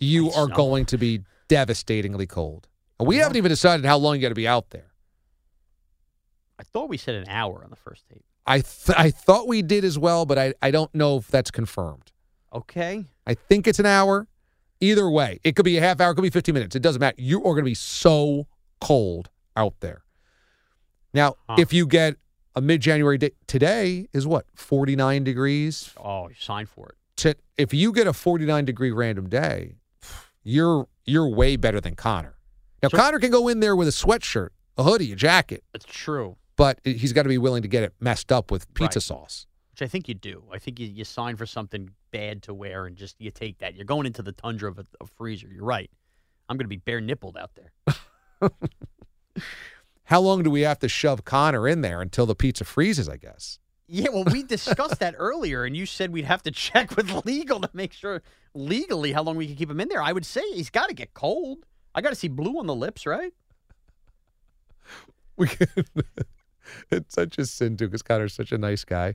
[0.00, 2.66] you are going to be devastatingly cold.
[2.98, 4.92] And we haven't even decided how long you got to be out there.
[6.58, 8.24] I thought we said an hour on the first tape.
[8.46, 11.50] I th- I thought we did as well, but I, I don't know if that's
[11.50, 12.10] confirmed.
[12.52, 13.04] Okay.
[13.26, 14.26] I think it's an hour.
[14.80, 16.74] Either way, it could be a half hour, it could be 15 minutes.
[16.74, 17.16] It doesn't matter.
[17.18, 18.46] You are going to be so
[18.80, 20.04] cold out there.
[21.12, 21.56] Now, Huh.
[21.58, 22.16] if you get
[22.56, 25.90] a mid January day, today is what, 49 degrees?
[26.02, 26.94] Oh, signed for it.
[27.18, 29.76] To, if you get a 49 degree random day,
[30.42, 32.36] you're you're way better than Connor.
[32.82, 36.36] Now, Connor can go in there with a sweatshirt, a hoodie, a jacket, That's true.
[36.56, 39.02] but he's got to be willing to get it messed up with pizza Right.
[39.02, 39.46] sauce.
[39.72, 40.44] Which I think you do.
[40.52, 43.74] I think you, you sign for something bad to wear and just you take that.
[43.74, 45.48] You're going into the tundra of a, a freezer.
[45.48, 45.90] You're right.
[46.48, 48.50] I'm going to be bare nippled out there.
[50.04, 53.08] How long do we have to shove Connor in there until the pizza freezes?
[53.08, 53.58] I guess.
[53.92, 57.60] Yeah, well, we discussed that earlier, and you said we'd have to check with legal
[57.60, 58.22] to make sure
[58.54, 60.00] legally how long we can keep him in there.
[60.02, 61.66] I would say he's got to get cold.
[61.94, 63.32] I got to see blue on the lips, right?
[65.36, 65.66] We can,
[66.90, 69.14] it's such a sin too because Connor's such a nice guy,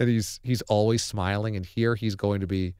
[0.00, 1.54] and he's he's always smiling.
[1.54, 2.74] And here he's going to be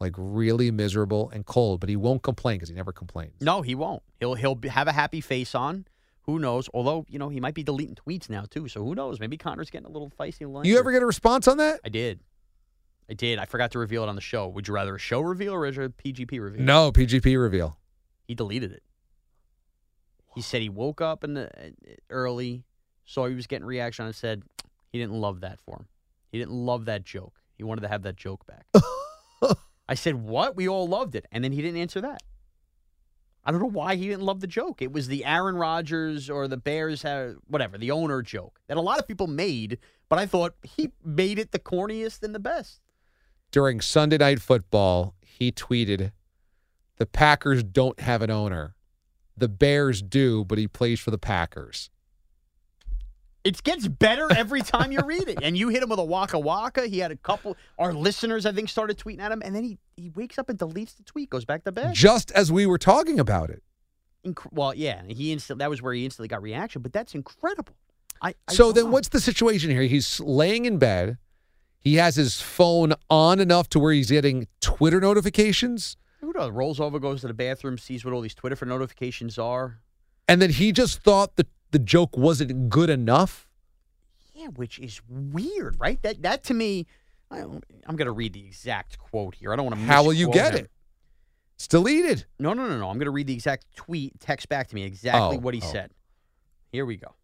[0.00, 3.40] like really miserable and cold, but he won't complain because he never complains.
[3.40, 4.02] No, he won't.
[4.18, 5.86] He'll he'll have a happy face on.
[6.30, 6.68] Who knows?
[6.72, 9.18] Although you know he might be deleting tweets now too, so who knows?
[9.18, 10.42] Maybe Connor's getting a little feisty.
[10.42, 11.80] and You ever get a response on that?
[11.84, 12.20] I did.
[13.10, 13.40] I did.
[13.40, 14.46] I forgot to reveal it on the show.
[14.46, 16.62] Would you rather a show reveal or a PGP reveal?
[16.62, 17.76] No, PGP reveal.
[18.28, 18.84] He deleted it.
[20.36, 21.70] He said he woke up in the uh,
[22.08, 22.62] early,
[23.04, 24.44] saw he was getting reaction, and said
[24.92, 25.86] he didn't love that for him.
[26.30, 27.34] He didn't love that joke.
[27.54, 28.66] He wanted to have that joke back.
[29.88, 30.54] I said, "What?
[30.54, 32.22] We all loved it," and then he didn't answer that.
[33.44, 34.82] I don't know why he didn't love the joke.
[34.82, 37.04] It was the Aaron Rodgers or the Bears,
[37.46, 39.78] whatever, the owner joke that a lot of people made,
[40.08, 42.80] but I thought he made it the corniest and the best.
[43.50, 46.12] During Sunday Night Football, he tweeted,
[46.96, 48.76] "The Packers don't have an owner.
[49.36, 51.90] The Bears do, but he plays for the Packers."
[53.42, 55.38] It gets better every time you read it.
[55.42, 56.86] And you hit him with a waka waka.
[56.86, 57.56] He had a couple.
[57.78, 60.58] Our listeners, I think, started tweeting at him, and then he he wakes up and
[60.58, 61.94] deletes the tweet, goes back to bed.
[61.94, 63.62] Just as we were talking about it.
[64.26, 67.74] Inc- well, yeah, he instant that was where he instantly got reaction, but that's incredible.
[68.20, 68.90] I, I So then know.
[68.90, 69.82] what's the situation here?
[69.82, 71.16] He's laying in bed.
[71.78, 75.96] He has his phone on enough to where he's getting Twitter notifications.
[76.20, 76.32] Who?
[76.32, 79.78] Rolls over, goes to the bathroom, sees what all these Twitter for notifications are.
[80.28, 83.46] And then he just thought that the joke wasn't good enough.
[84.34, 86.00] Yeah, which is weird, right?
[86.02, 86.86] That that to me,
[87.30, 89.52] I I'm going to read the exact quote here.
[89.52, 89.84] I don't want to.
[89.84, 90.70] How will you get it?
[91.56, 92.24] It's deleted.
[92.38, 92.88] No, no, no, no.
[92.88, 95.60] I'm going to read the exact tweet, text back to me exactly Oh, what he
[95.62, 95.66] oh.
[95.70, 95.90] said.
[96.72, 97.14] Here we go.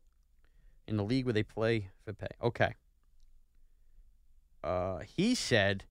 [0.86, 2.26] In the league where they play for pay.
[2.42, 2.74] Okay.
[4.62, 5.84] Uh, he said,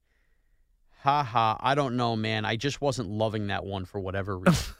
[1.02, 2.46] "Ha ha, I don't know, man.
[2.46, 4.76] I just wasn't loving that one for whatever reason."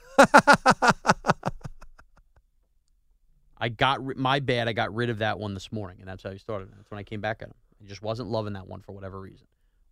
[3.58, 4.68] I got ri- my bad.
[4.68, 6.68] I got rid of that one this morning, and that's how he started.
[6.76, 7.54] That's when I came back at him.
[7.82, 9.46] I just wasn't loving that one for whatever reason.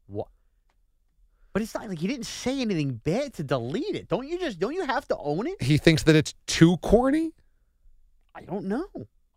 [0.07, 0.29] What?
[1.53, 4.09] But it's not like he didn't say anything bad to delete it.
[4.09, 5.63] Don't you just don't you have to own it?
[5.63, 7.33] He thinks that it's too corny.
[8.35, 8.89] I don't know.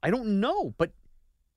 [0.01, 0.91] I don't know, but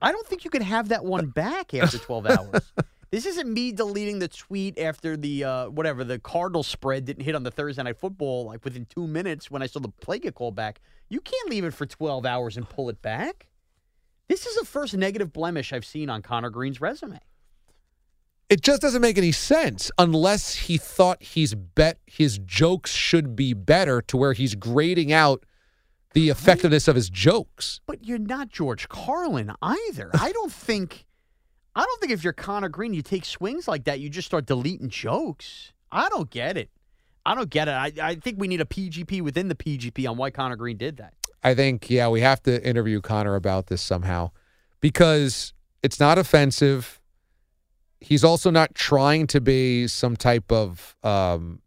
[0.01, 2.73] I don't think you can have that one back after 12 hours.
[3.11, 7.35] This isn't me deleting the tweet after the uh, whatever the Cardinal spread didn't hit
[7.35, 10.33] on the Thursday night football like within two minutes when I saw the play get
[10.33, 10.79] called back.
[11.09, 13.47] You can't leave it for 12 hours and pull it back.
[14.29, 17.19] This is the first negative blemish I've seen on Connor Green's resume.
[18.47, 23.53] It just doesn't make any sense unless he thought he's bet his jokes should be
[23.53, 25.45] better to where he's grading out
[26.13, 27.81] the effectiveness of his jokes.
[27.85, 30.11] But you're not George Carlin either.
[30.13, 31.05] I don't think
[31.75, 34.45] I don't think if you're Connor Green, you take swings like that, you just start
[34.45, 35.71] deleting jokes.
[35.91, 36.69] I don't get it.
[37.25, 37.71] I don't get it.
[37.71, 40.97] I, I think we need a PGP within the PGP on why Connor Green did
[40.97, 41.13] that.
[41.43, 44.31] I think, yeah, we have to interview Connor about this somehow
[44.79, 46.99] because it's not offensive.
[47.99, 51.61] He's also not trying to be some type of, um,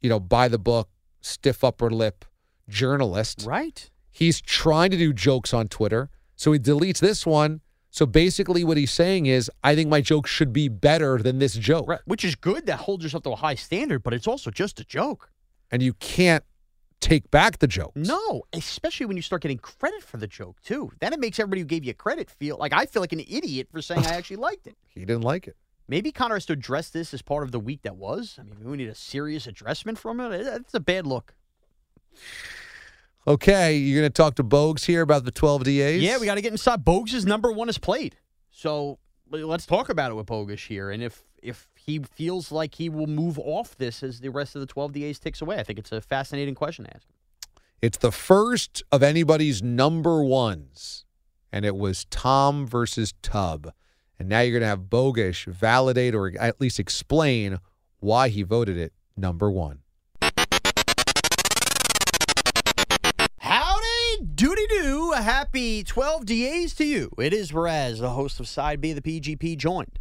[0.00, 0.88] you know, by the book,
[1.20, 2.24] stiff upper lip
[2.68, 3.44] journalist.
[3.46, 3.90] Right.
[4.10, 6.10] He's trying to do jokes on Twitter.
[6.36, 7.60] So he deletes this one.
[7.92, 11.54] So basically, what he's saying is, I think my joke should be better than this
[11.54, 11.86] joke.
[11.86, 12.00] Right.
[12.06, 14.84] Which is good to hold yourself to a high standard, but it's also just a
[14.84, 15.30] joke.
[15.70, 16.42] And you can't
[17.00, 17.92] take back the joke.
[17.94, 20.90] No, especially when you start getting credit for the joke, too.
[21.00, 23.68] Then it makes everybody who gave you credit feel like I feel like an idiot
[23.70, 24.76] for saying I actually liked it.
[24.88, 25.56] He didn't like it.
[25.86, 28.38] Maybe Connor has to address this as part of the week that was.
[28.40, 30.32] I mean, we need a serious addressment from it.
[30.32, 31.34] It's a bad look.
[33.26, 36.02] Okay, you're going to talk to Bogues here about the 12 DAs?
[36.02, 36.84] Yeah, we got to get inside.
[36.84, 38.16] Bogues' number one is played.
[38.50, 38.98] So
[39.30, 40.90] let's talk about it with Bogus here.
[40.90, 44.60] And if if he feels like he will move off this as the rest of
[44.60, 47.06] the 12 DAs ticks away, I think it's a fascinating question to ask.
[47.80, 51.04] It's the first of anybody's number ones,
[51.50, 53.72] and it was Tom versus Tub.
[54.20, 57.58] And now you're going to have Bogusch validate or at least explain
[57.98, 59.81] why he voted it number one.
[65.12, 67.10] A happy 12 DAs to you.
[67.18, 69.98] It is Raz, the host of Side B of the PGP, joined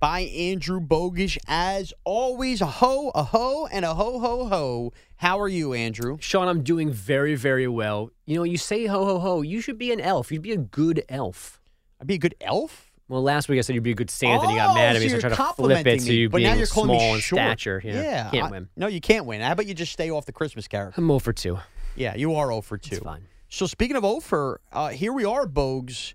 [0.00, 1.36] by Andrew Bogusch.
[1.46, 4.92] As always, a ho, a ho, and a ho, ho, ho.
[5.16, 6.16] How are you, Andrew?
[6.18, 8.10] Sean, I'm doing very, very well.
[8.24, 9.42] You know, you say ho, ho, ho.
[9.42, 10.32] You should be an elf.
[10.32, 11.60] You'd be a good elf.
[12.00, 12.90] I'd be a good elf?
[13.08, 14.96] Well, last week I said you'd be a good Santa, and you Oh, got mad
[14.96, 16.66] at me, so I you're tried to flip it to me, you but now you're
[16.66, 17.38] calling me small in short.
[17.40, 17.82] stature.
[17.84, 18.68] Yeah, can't I- win.
[18.76, 19.42] No, you can't win.
[19.42, 20.98] How about you just stay off the Christmas character?
[20.98, 21.58] I'm 0 for 2.
[21.96, 22.94] Yeah, you are 0 for 2.
[22.96, 23.26] It's fine.
[23.54, 26.14] So speaking of Ophir, uh, here we are, Bogues.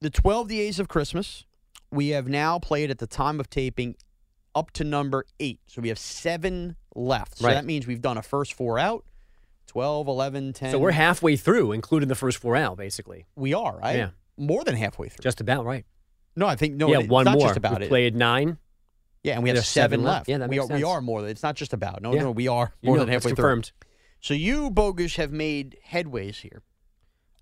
[0.00, 1.44] The 12 days of Christmas.
[1.92, 3.94] We have now played at the time of taping
[4.52, 5.60] up to number eight.
[5.66, 7.38] So we have seven left.
[7.38, 7.54] So Right.
[7.54, 9.04] that means we've done a first four out
[9.68, 10.72] 12, 11, 10.
[10.72, 13.26] So we're halfway through, including the first four out, basically.
[13.36, 13.96] We are, right?
[13.96, 14.08] Yeah.
[14.36, 15.22] More than halfway through.
[15.22, 15.86] Just about, right.
[16.34, 17.42] No, I think, no, yeah, one more.
[17.46, 17.88] just about we it.
[17.90, 18.58] played nine.
[19.22, 20.14] Yeah, and we have seven, seven left.
[20.14, 20.28] left.
[20.30, 20.88] Yeah, that we makes are we sense.
[20.90, 22.02] are more than it's not just about.
[22.02, 22.22] No, Yeah.
[22.22, 23.70] no, we are You more know, than it's halfway confirmed.
[24.20, 26.62] So you bogus have made headways here.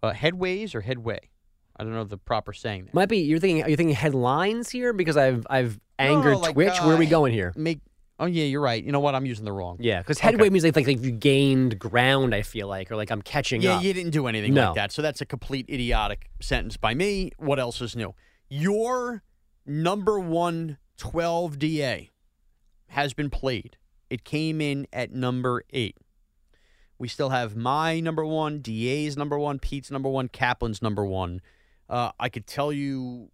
[0.02, 1.30] Uh, headways or headway?
[1.76, 2.90] I don't know the proper saying there.
[2.92, 3.62] Might be you're thinking.
[3.64, 4.92] Are you thinking headlines here?
[4.92, 6.80] Because I've I've angered like, Twitch.
[6.82, 7.52] Where are we uh, going here?
[7.56, 7.80] Make
[8.20, 8.82] Oh yeah, you're right.
[8.82, 9.16] You know what?
[9.16, 9.78] I'm using the wrong.
[9.80, 10.28] Yeah, because Okay.
[10.28, 12.32] headway means like, like you gained ground.
[12.32, 13.82] I feel like, or like I'm catching Yeah, up.
[13.82, 14.66] you didn't do anything No.
[14.66, 14.92] like that.
[14.92, 17.32] So that's a complete idiotic sentence by me.
[17.38, 18.14] What else is new?
[18.48, 19.24] Your
[19.66, 22.10] number one 12 DA
[22.88, 23.78] has been played.
[24.10, 25.96] It came in at number eight.
[27.04, 31.42] We still have my number one, DA's number one, Pete's number one, Kaplan's number one.
[31.86, 33.30] Uh, I could tell you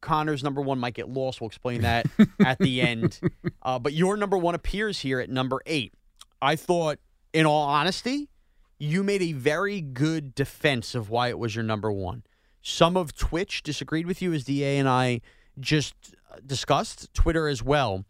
[0.00, 1.38] Connor's number one might get lost.
[1.38, 2.06] We'll explain that
[2.40, 3.20] at the end.
[3.60, 5.92] Uh, but your number one appears here at number eight.
[6.40, 6.98] I thought,
[7.34, 8.30] in all honesty,
[8.78, 12.22] you made a very good defense of why it was your number one.
[12.62, 15.20] Some of Twitch disagreed with you, as DA and I
[15.58, 16.14] just
[16.46, 18.06] discussed, Twitter as well.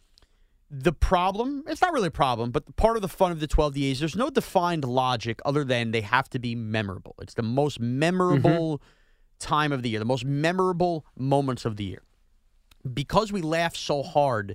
[0.71, 3.75] The problem, it's not really a problem, but part of the fun of the 12
[3.75, 7.17] DAs, there's no defined logic other than they have to be memorable.
[7.21, 8.85] It's the most memorable mm-hmm.
[9.41, 12.03] time of the year, the most memorable moments of the year.
[12.95, 14.55] Because we laugh so hard,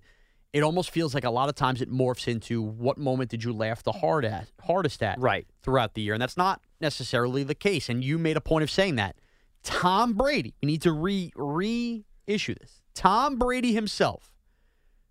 [0.54, 3.52] it almost feels like a lot of times it morphs into what moment did you
[3.52, 5.46] laugh the hard at, hardest at right.
[5.64, 6.14] throughout the year.
[6.14, 7.90] And that's not necessarily the case.
[7.90, 9.18] And you made a point of saying that.
[9.64, 12.84] Tom Brady, we need to re reissue this.
[12.94, 14.32] Tom Brady himself,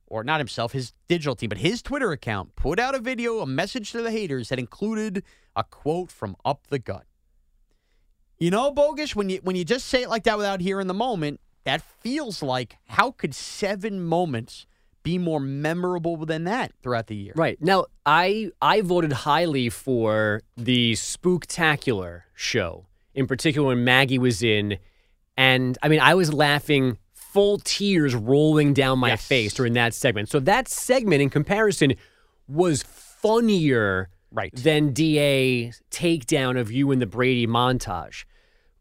[0.07, 3.47] or not himself, his digital team, but his Twitter account put out a video, a
[3.47, 5.23] message to the haters that included
[5.57, 7.07] a quote from Up the Gut.
[8.39, 10.95] You know, bogus, when you when you just say it like that without hearing the
[10.95, 14.67] moment, that feels like how could seven moments
[15.03, 17.33] be more memorable than that throughout the year?
[17.37, 17.61] Right.
[17.61, 24.79] Now, I I voted highly for the Spooktacular show, in particular when Maggie was in.
[25.37, 26.99] And I mean, I was laughing
[27.35, 30.29] full tears rolling down my face during that segment.
[30.29, 31.95] So that segment in comparison
[32.47, 34.55] was funnier right.
[34.55, 38.25] than DA takedown of you in the Brady montage.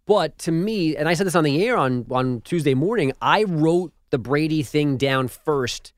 [0.06, 3.46] But to me, and I said this on the air on, on Tuesday morning, I
[3.46, 5.92] wrote the Brady thing down first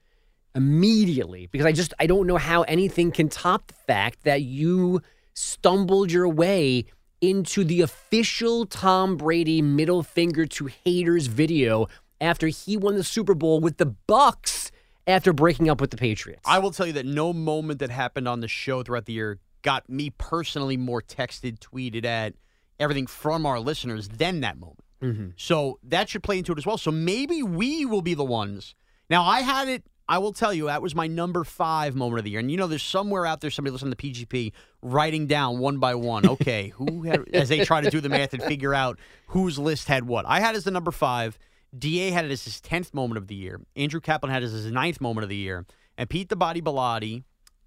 [0.55, 5.01] immediately because I just I don't know how anything can top the fact that you
[5.33, 6.85] stumbled your way
[7.19, 11.87] into the official Tom Brady middle finger to haters video
[12.21, 14.71] after he won the Super Bowl with the Bucs
[15.07, 16.41] after breaking up with the Patriots.
[16.45, 19.39] I will tell you that no moment that happened on the show throughout the year
[19.61, 22.35] got me personally more texted, tweeted at,
[22.79, 24.79] everything from our listeners than that moment.
[25.01, 25.29] Mm-hmm.
[25.37, 26.77] So that should play into it as well.
[26.77, 28.75] So maybe we will be the ones.
[29.09, 32.25] Now, I had it, I will tell you, that was my number five moment of
[32.25, 32.39] the year.
[32.39, 34.51] And you know, there's somewhere out there somebody listening to PGP
[34.81, 38.33] writing down one by one, okay, who had, as they try to do the math
[38.33, 40.25] and figure out whose list had what.
[40.27, 41.37] I had as the number five.
[41.77, 43.61] DA had it as his 10th moment of the year.
[43.75, 45.65] Andrew Kaplan had it as his ninth moment of the year.
[45.97, 47.23] And Pete the Body Bilotti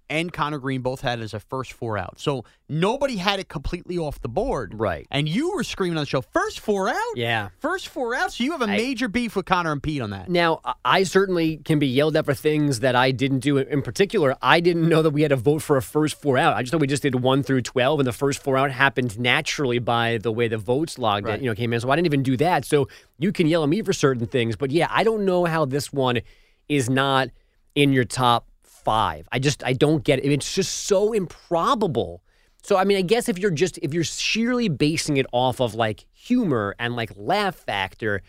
[0.09, 2.19] and Connor Green both had it as a first four out.
[2.19, 4.73] So nobody had it completely off the board.
[4.75, 5.07] Right.
[5.11, 6.95] And you were screaming on the show, first four out?
[7.15, 7.49] Yeah.
[7.59, 8.33] First four out.
[8.33, 10.29] So you have a I- major beef with Connor and Pete on that.
[10.29, 13.57] Now, I- certainly can be yelled at for things that I didn't do.
[13.57, 16.55] In particular, I didn't know that we had to vote for a first four out.
[16.55, 19.19] I just thought we just did one through twelve, and the first four out happened
[19.19, 21.37] naturally by the way the votes logged Right.
[21.37, 21.79] in, you know, came in.
[21.79, 22.65] So I didn't even do that.
[22.65, 22.87] So
[23.17, 25.93] you can yell at me for certain things, but yeah, I don't know how this
[25.93, 26.19] one
[26.67, 27.29] is not
[27.75, 28.48] in your top
[28.89, 29.27] five.
[29.31, 30.31] I just I don't get it.
[30.31, 32.21] It's just so improbable.
[32.63, 35.75] So I mean, I guess if you're just if you're sheerly basing it off of
[35.75, 38.21] like humor and like laugh factor,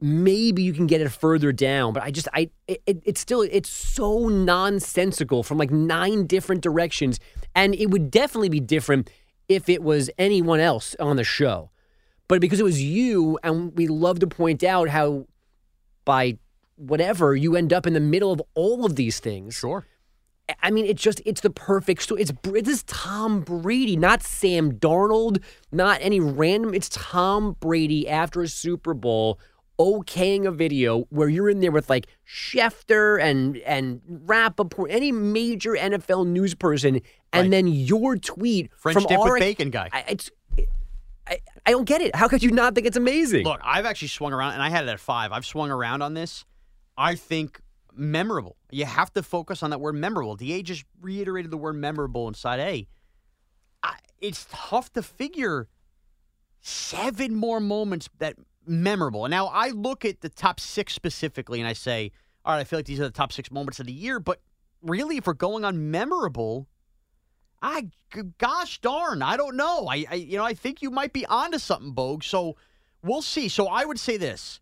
[0.00, 3.42] maybe you can get it further down but i just i it, it- it's still
[3.58, 7.18] it's so nonsensical from like nine different directions
[7.56, 9.10] and it would definitely be different
[9.48, 11.70] if it was anyone else on the show
[12.28, 15.26] but because it was you and we love to point out how
[16.04, 16.38] by
[16.78, 19.84] whatever you end up in the middle of all of these things sure
[20.62, 22.22] I mean, it's just, it's the perfect story.
[22.22, 26.72] It's, this is Tom Brady, not Sam Darnold, not any random.
[26.72, 29.38] It's Tom Brady after a Super Bowl
[29.78, 35.72] okaying a video where you're in there with like Schefter and, and Rapoport, any major
[35.72, 37.00] NFL news person,
[37.32, 39.88] and then your tweet French from dip with our- bacon guy.
[39.92, 40.30] I, it's,
[41.26, 42.16] I, I don't get it.
[42.16, 43.44] How could you not think it's amazing?
[43.44, 45.30] Look, I've actually swung around, and I had it at five.
[45.30, 46.46] I've swung around on this.
[46.98, 47.60] I think
[47.94, 48.56] memorable.
[48.70, 50.34] You have to focus on that word memorable.
[50.36, 52.88] Da just reiterated the word memorable inside A.
[53.82, 55.68] I, it's tough to figure
[56.60, 58.34] seven more moments that
[58.66, 59.24] memorable.
[59.24, 62.10] And now I look at the top six specifically, and I say,
[62.44, 64.18] all right, I feel like these are the top six moments of the year.
[64.18, 64.40] But
[64.82, 66.66] really, if we're going on memorable,
[67.62, 67.90] I
[68.38, 69.86] gosh darn, I don't know.
[69.88, 72.24] I, I you know I think you might be onto something, Bogue.
[72.24, 72.56] So
[73.02, 73.48] we'll see.
[73.48, 74.60] So I would say this.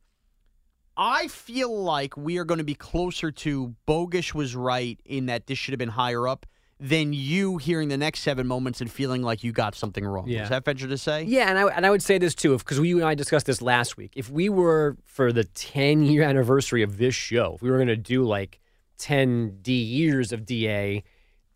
[0.96, 5.46] I feel like we are going to be closer to Bogusch was right in that
[5.46, 6.46] this should have been higher up
[6.78, 10.28] than you hearing the next seven moments and feeling like you got something wrong.
[10.28, 10.44] Yeah.
[10.44, 11.24] Is that venture to say?
[11.24, 13.62] Yeah, and I and I would say this too, because you and I discussed this
[13.62, 14.12] last week.
[14.14, 17.88] If we were for the 10 year anniversary of this show, if we were going
[17.88, 18.60] to do like
[18.98, 21.02] 10 D years of DA,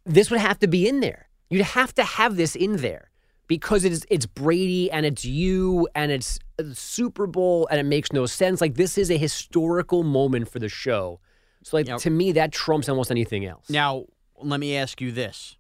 [0.05, 1.29] this would have to be in there.
[1.51, 3.10] You'd have to have this in there
[3.51, 6.39] because it's it's Brady and it's you and it's
[6.73, 8.61] Super Bowl and it makes no sense.
[8.61, 11.19] Like this is a historical moment for the show.
[11.65, 13.69] So like to me that trumps almost anything else.
[13.69, 14.05] Now,
[14.41, 15.57] let me ask you this.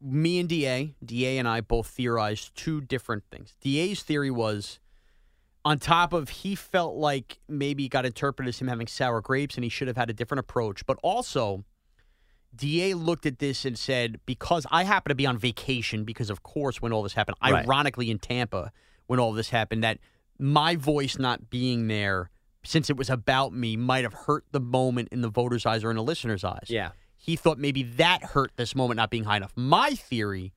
[0.00, 3.54] Me and DA, DA and I both theorized two different things.
[3.60, 4.80] DA's theory was
[5.64, 9.62] on top of he felt like maybe got interpreted as him having sour grapes and
[9.62, 11.64] he should have had a different approach, but also
[12.56, 16.42] DA looked at this and said, because I happen to be on vacation, because of
[16.42, 17.64] course, when all this happened, Right.
[17.66, 18.72] ironically in Tampa,
[19.06, 19.98] when all this happened, that
[20.38, 22.30] my voice not being there,
[22.64, 25.90] since it was about me, might have hurt the moment in the voters' eyes or
[25.90, 26.66] in the listeners' eyes.
[26.68, 26.90] Yeah.
[27.16, 29.52] He thought maybe that hurt this moment not being high enough.
[29.56, 30.52] My theory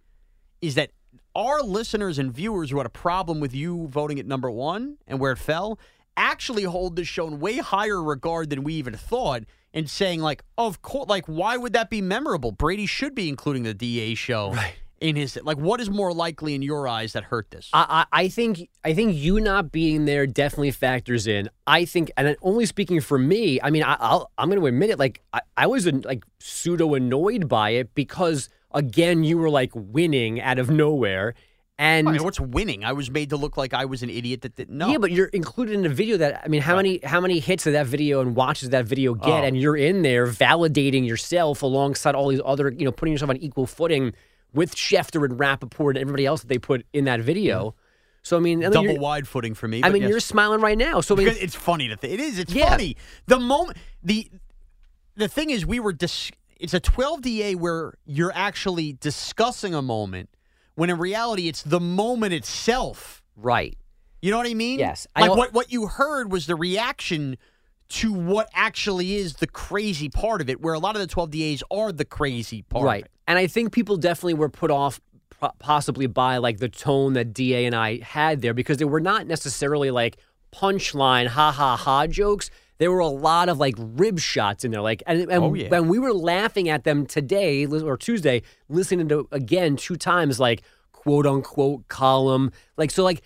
[0.62, 0.91] is that
[1.36, 5.20] our listeners and viewers who had a problem with you voting at number one and
[5.20, 5.80] where it fell
[6.18, 9.43] actually hold this show in way higher regard than we even thought
[9.74, 13.63] and saying like of course like why would that be memorable brady should be including
[13.63, 14.74] the da show Right.
[14.99, 18.24] in his like what is more likely in your eyes that hurt this I, I
[18.24, 21.49] I think I think you not being there definitely factors in.
[21.67, 24.89] I think, and only speaking for me, I mean, I, I'll, I'm going to admit
[24.89, 24.97] it.
[24.97, 30.41] Like I, I was like pseudo annoyed by it because again, you were like winning
[30.41, 31.36] out of nowhere,
[31.80, 34.41] and I mean, what's winning i was made to look like i was an idiot
[34.41, 36.99] that didn't know yeah, but you're included in a video that I mean, how many
[37.03, 39.43] how many hits did that video and watches did that video get, Oh.
[39.47, 43.38] and you're in there validating yourself alongside all these other, you know, putting yourself on
[43.38, 44.13] equal footing
[44.53, 47.69] with Schefter and Rapoport and everybody else that they put in that video.
[47.69, 47.73] Mm.
[48.23, 50.09] So I mean, I mean, double wide footing for me I mean, yes.
[50.09, 50.99] you're smiling right now.
[51.01, 52.13] So I mean, it's funny to think.
[52.13, 52.38] It is.
[52.39, 52.69] It's Yeah.
[52.69, 52.97] funny.
[53.27, 54.30] The moment the
[55.15, 59.82] the thing is, we were dis- It's a 12 DA where you're actually discussing a
[59.82, 60.30] moment,
[60.80, 63.21] when in reality, it's the moment itself.
[63.36, 63.77] Right.
[64.21, 64.80] You know what I mean?
[64.80, 65.07] Yes.
[65.17, 67.38] Like what what you heard was the reaction
[67.89, 71.32] to what actually is the crazy part of it, where a lot of the 12
[71.32, 72.86] DAs are the crazy part.
[72.86, 73.07] right.
[73.27, 75.01] And I think people definitely were put off
[75.59, 79.27] possibly by like the tone that DA and I had there because they were not
[79.27, 80.17] necessarily like
[80.53, 82.49] punchline ha ha ha jokes.
[82.80, 85.69] There were a lot of like rib shots in there, like and, and Oh, yeah.
[85.69, 90.63] when we were laughing at them today or Tuesday, listening to again two times like
[90.93, 93.21] quote unquote column, like so like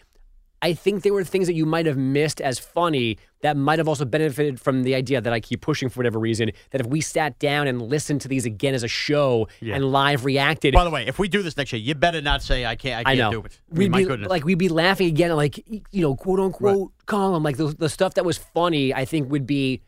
[0.62, 3.88] I think there were things that you might have missed as funny that might have
[3.88, 6.52] also benefited from the idea that I keep pushing for whatever reason.
[6.72, 9.76] That if we sat down and listened to these again as a show Yeah.
[9.76, 12.42] and live reacted, By the way, if we do this next year, you better not
[12.42, 13.06] say I can't.
[13.06, 13.60] I I can't know do it.
[13.72, 14.30] I we'd mean, my be goodness.
[14.30, 18.16] like we'd be laughing again, like you know, quote unquote column, like the the stuff
[18.16, 18.94] that was funny.
[18.94, 19.82] I think would be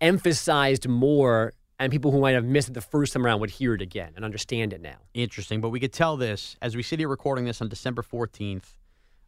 [0.00, 3.74] emphasized more, and people who might have missed it the first time around would hear
[3.74, 4.96] it again and understand it now.
[5.14, 8.74] Interesting, but we could tell this as we sit here recording this on December 14th,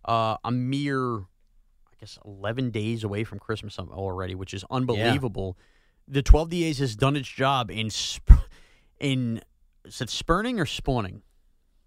[0.04, 1.22] uh, a mere,
[1.96, 5.56] I guess, 11 days away from Christmas already, which is unbelievable.
[6.06, 8.44] The 12 DAs has done its job in, sp-
[9.00, 9.40] in
[9.84, 11.22] is it spurning or spawning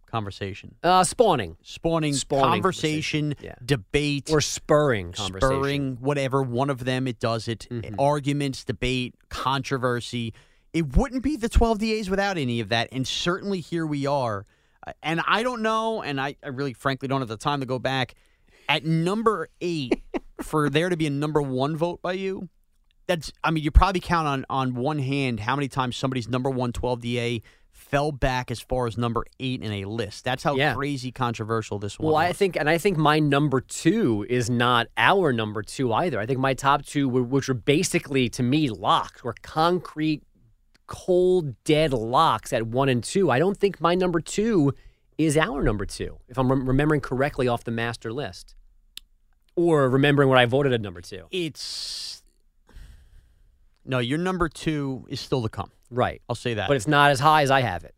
[0.07, 0.75] conversation?
[0.83, 3.53] Uh, spawning, Spawning, Spawning conversation, Yeah.
[3.63, 5.39] debate, or spurring conversation.
[5.39, 5.61] Mm-hmm.
[5.61, 6.41] spurring, whatever.
[6.41, 7.67] One of them, it does it.
[7.99, 10.33] Arguments, debate, controversy.
[10.73, 12.89] It wouldn't be the 12 DAs without any of that.
[12.91, 14.45] And certainly here we are.
[14.87, 17.65] Uh, And I don't know, and I, I really frankly don't have the time to
[17.67, 18.15] go back.
[18.69, 20.01] At number eight,
[20.41, 22.47] for there to be a number one vote by you,
[23.07, 26.49] that's, I mean, you probably count on, on one hand how many times somebody's number
[26.51, 27.41] one 12 DA
[27.71, 30.23] fell back as far as number eight in a list.
[30.23, 30.75] That's how Yeah.
[30.75, 34.87] crazy controversial this one Well, I think, and I think my number two is not
[34.97, 36.19] our number two either.
[36.19, 40.21] I think my top two, were, which were basically to me locks, were concrete,
[40.85, 43.31] cold, dead locks at one and two.
[43.31, 44.73] I don't think my number two
[45.17, 48.55] is our number two, if I'm rem- remembering correctly off the master list,
[49.55, 51.25] or remembering what I voted at number two.
[51.31, 52.23] It's
[53.85, 55.71] no, your number two is still to come.
[55.91, 56.67] Right, I'll say that.
[56.67, 57.95] but it's not as high as I have it.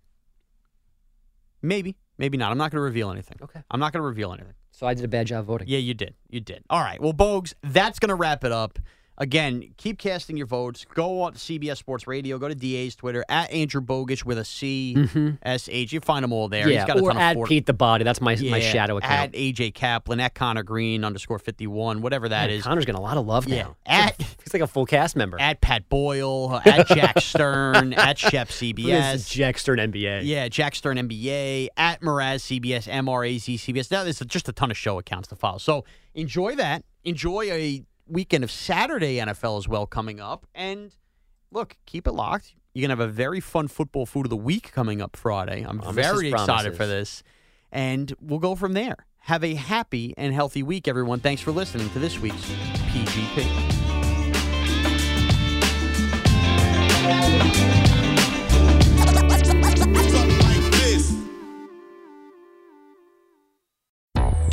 [1.62, 2.52] maybe, maybe not.
[2.52, 3.38] I'm not going to reveal anything.
[3.42, 3.62] Okay.
[3.70, 4.54] I'm not going to reveal anything.
[4.72, 5.68] So I did a bad job voting.
[5.68, 6.16] Yeah, you did.
[6.30, 6.64] You did.
[6.70, 7.00] All right.
[7.02, 8.80] Well, Bogues, that's going to wrap it up.
[9.22, 10.84] Again, keep casting your votes.
[10.96, 12.40] Go on CBS Sports Radio.
[12.40, 15.30] Go to DA's Twitter at Andrew Bogusch with a C mm-hmm.
[15.44, 15.94] S H.
[15.94, 16.68] You find them all there.
[16.68, 18.04] yeah, He's got a or ton at of Ford- Pete the Body.
[18.04, 19.36] That's my my Yeah, shadow account.
[19.36, 22.64] At AJ Kaplan, at Connor Green underscore 51, whatever that Man, is.
[22.64, 23.62] Connor's getting a lot of love Yeah.
[23.64, 23.76] now.
[23.86, 25.40] At He's like a full cast member.
[25.40, 29.30] at Pat Boyle, at Jack Stern, at Shep What is CBS.
[29.30, 30.22] Jack Stern NBA.
[30.24, 33.92] Yeah, Jack Stern NBA, at Mraz CBS, MRAZ CBS.
[33.92, 35.60] Now, there's just a ton of show accounts to follow.
[35.60, 36.84] So enjoy that.
[37.04, 40.46] Enjoy a weekend of Saturday NFL as well coming up.
[40.54, 40.96] And
[41.52, 42.56] look, keep it locked.
[42.74, 45.66] You're going to have a very fun football food of the week coming up Friday.
[45.68, 46.78] I'm Promises, very excited promises.
[46.78, 47.24] for this.
[47.72, 49.06] And we'll go from there.
[49.26, 51.20] Have a happy and healthy week, everyone.
[51.20, 52.36] Thanks for listening to this week's
[52.92, 53.82] PGP.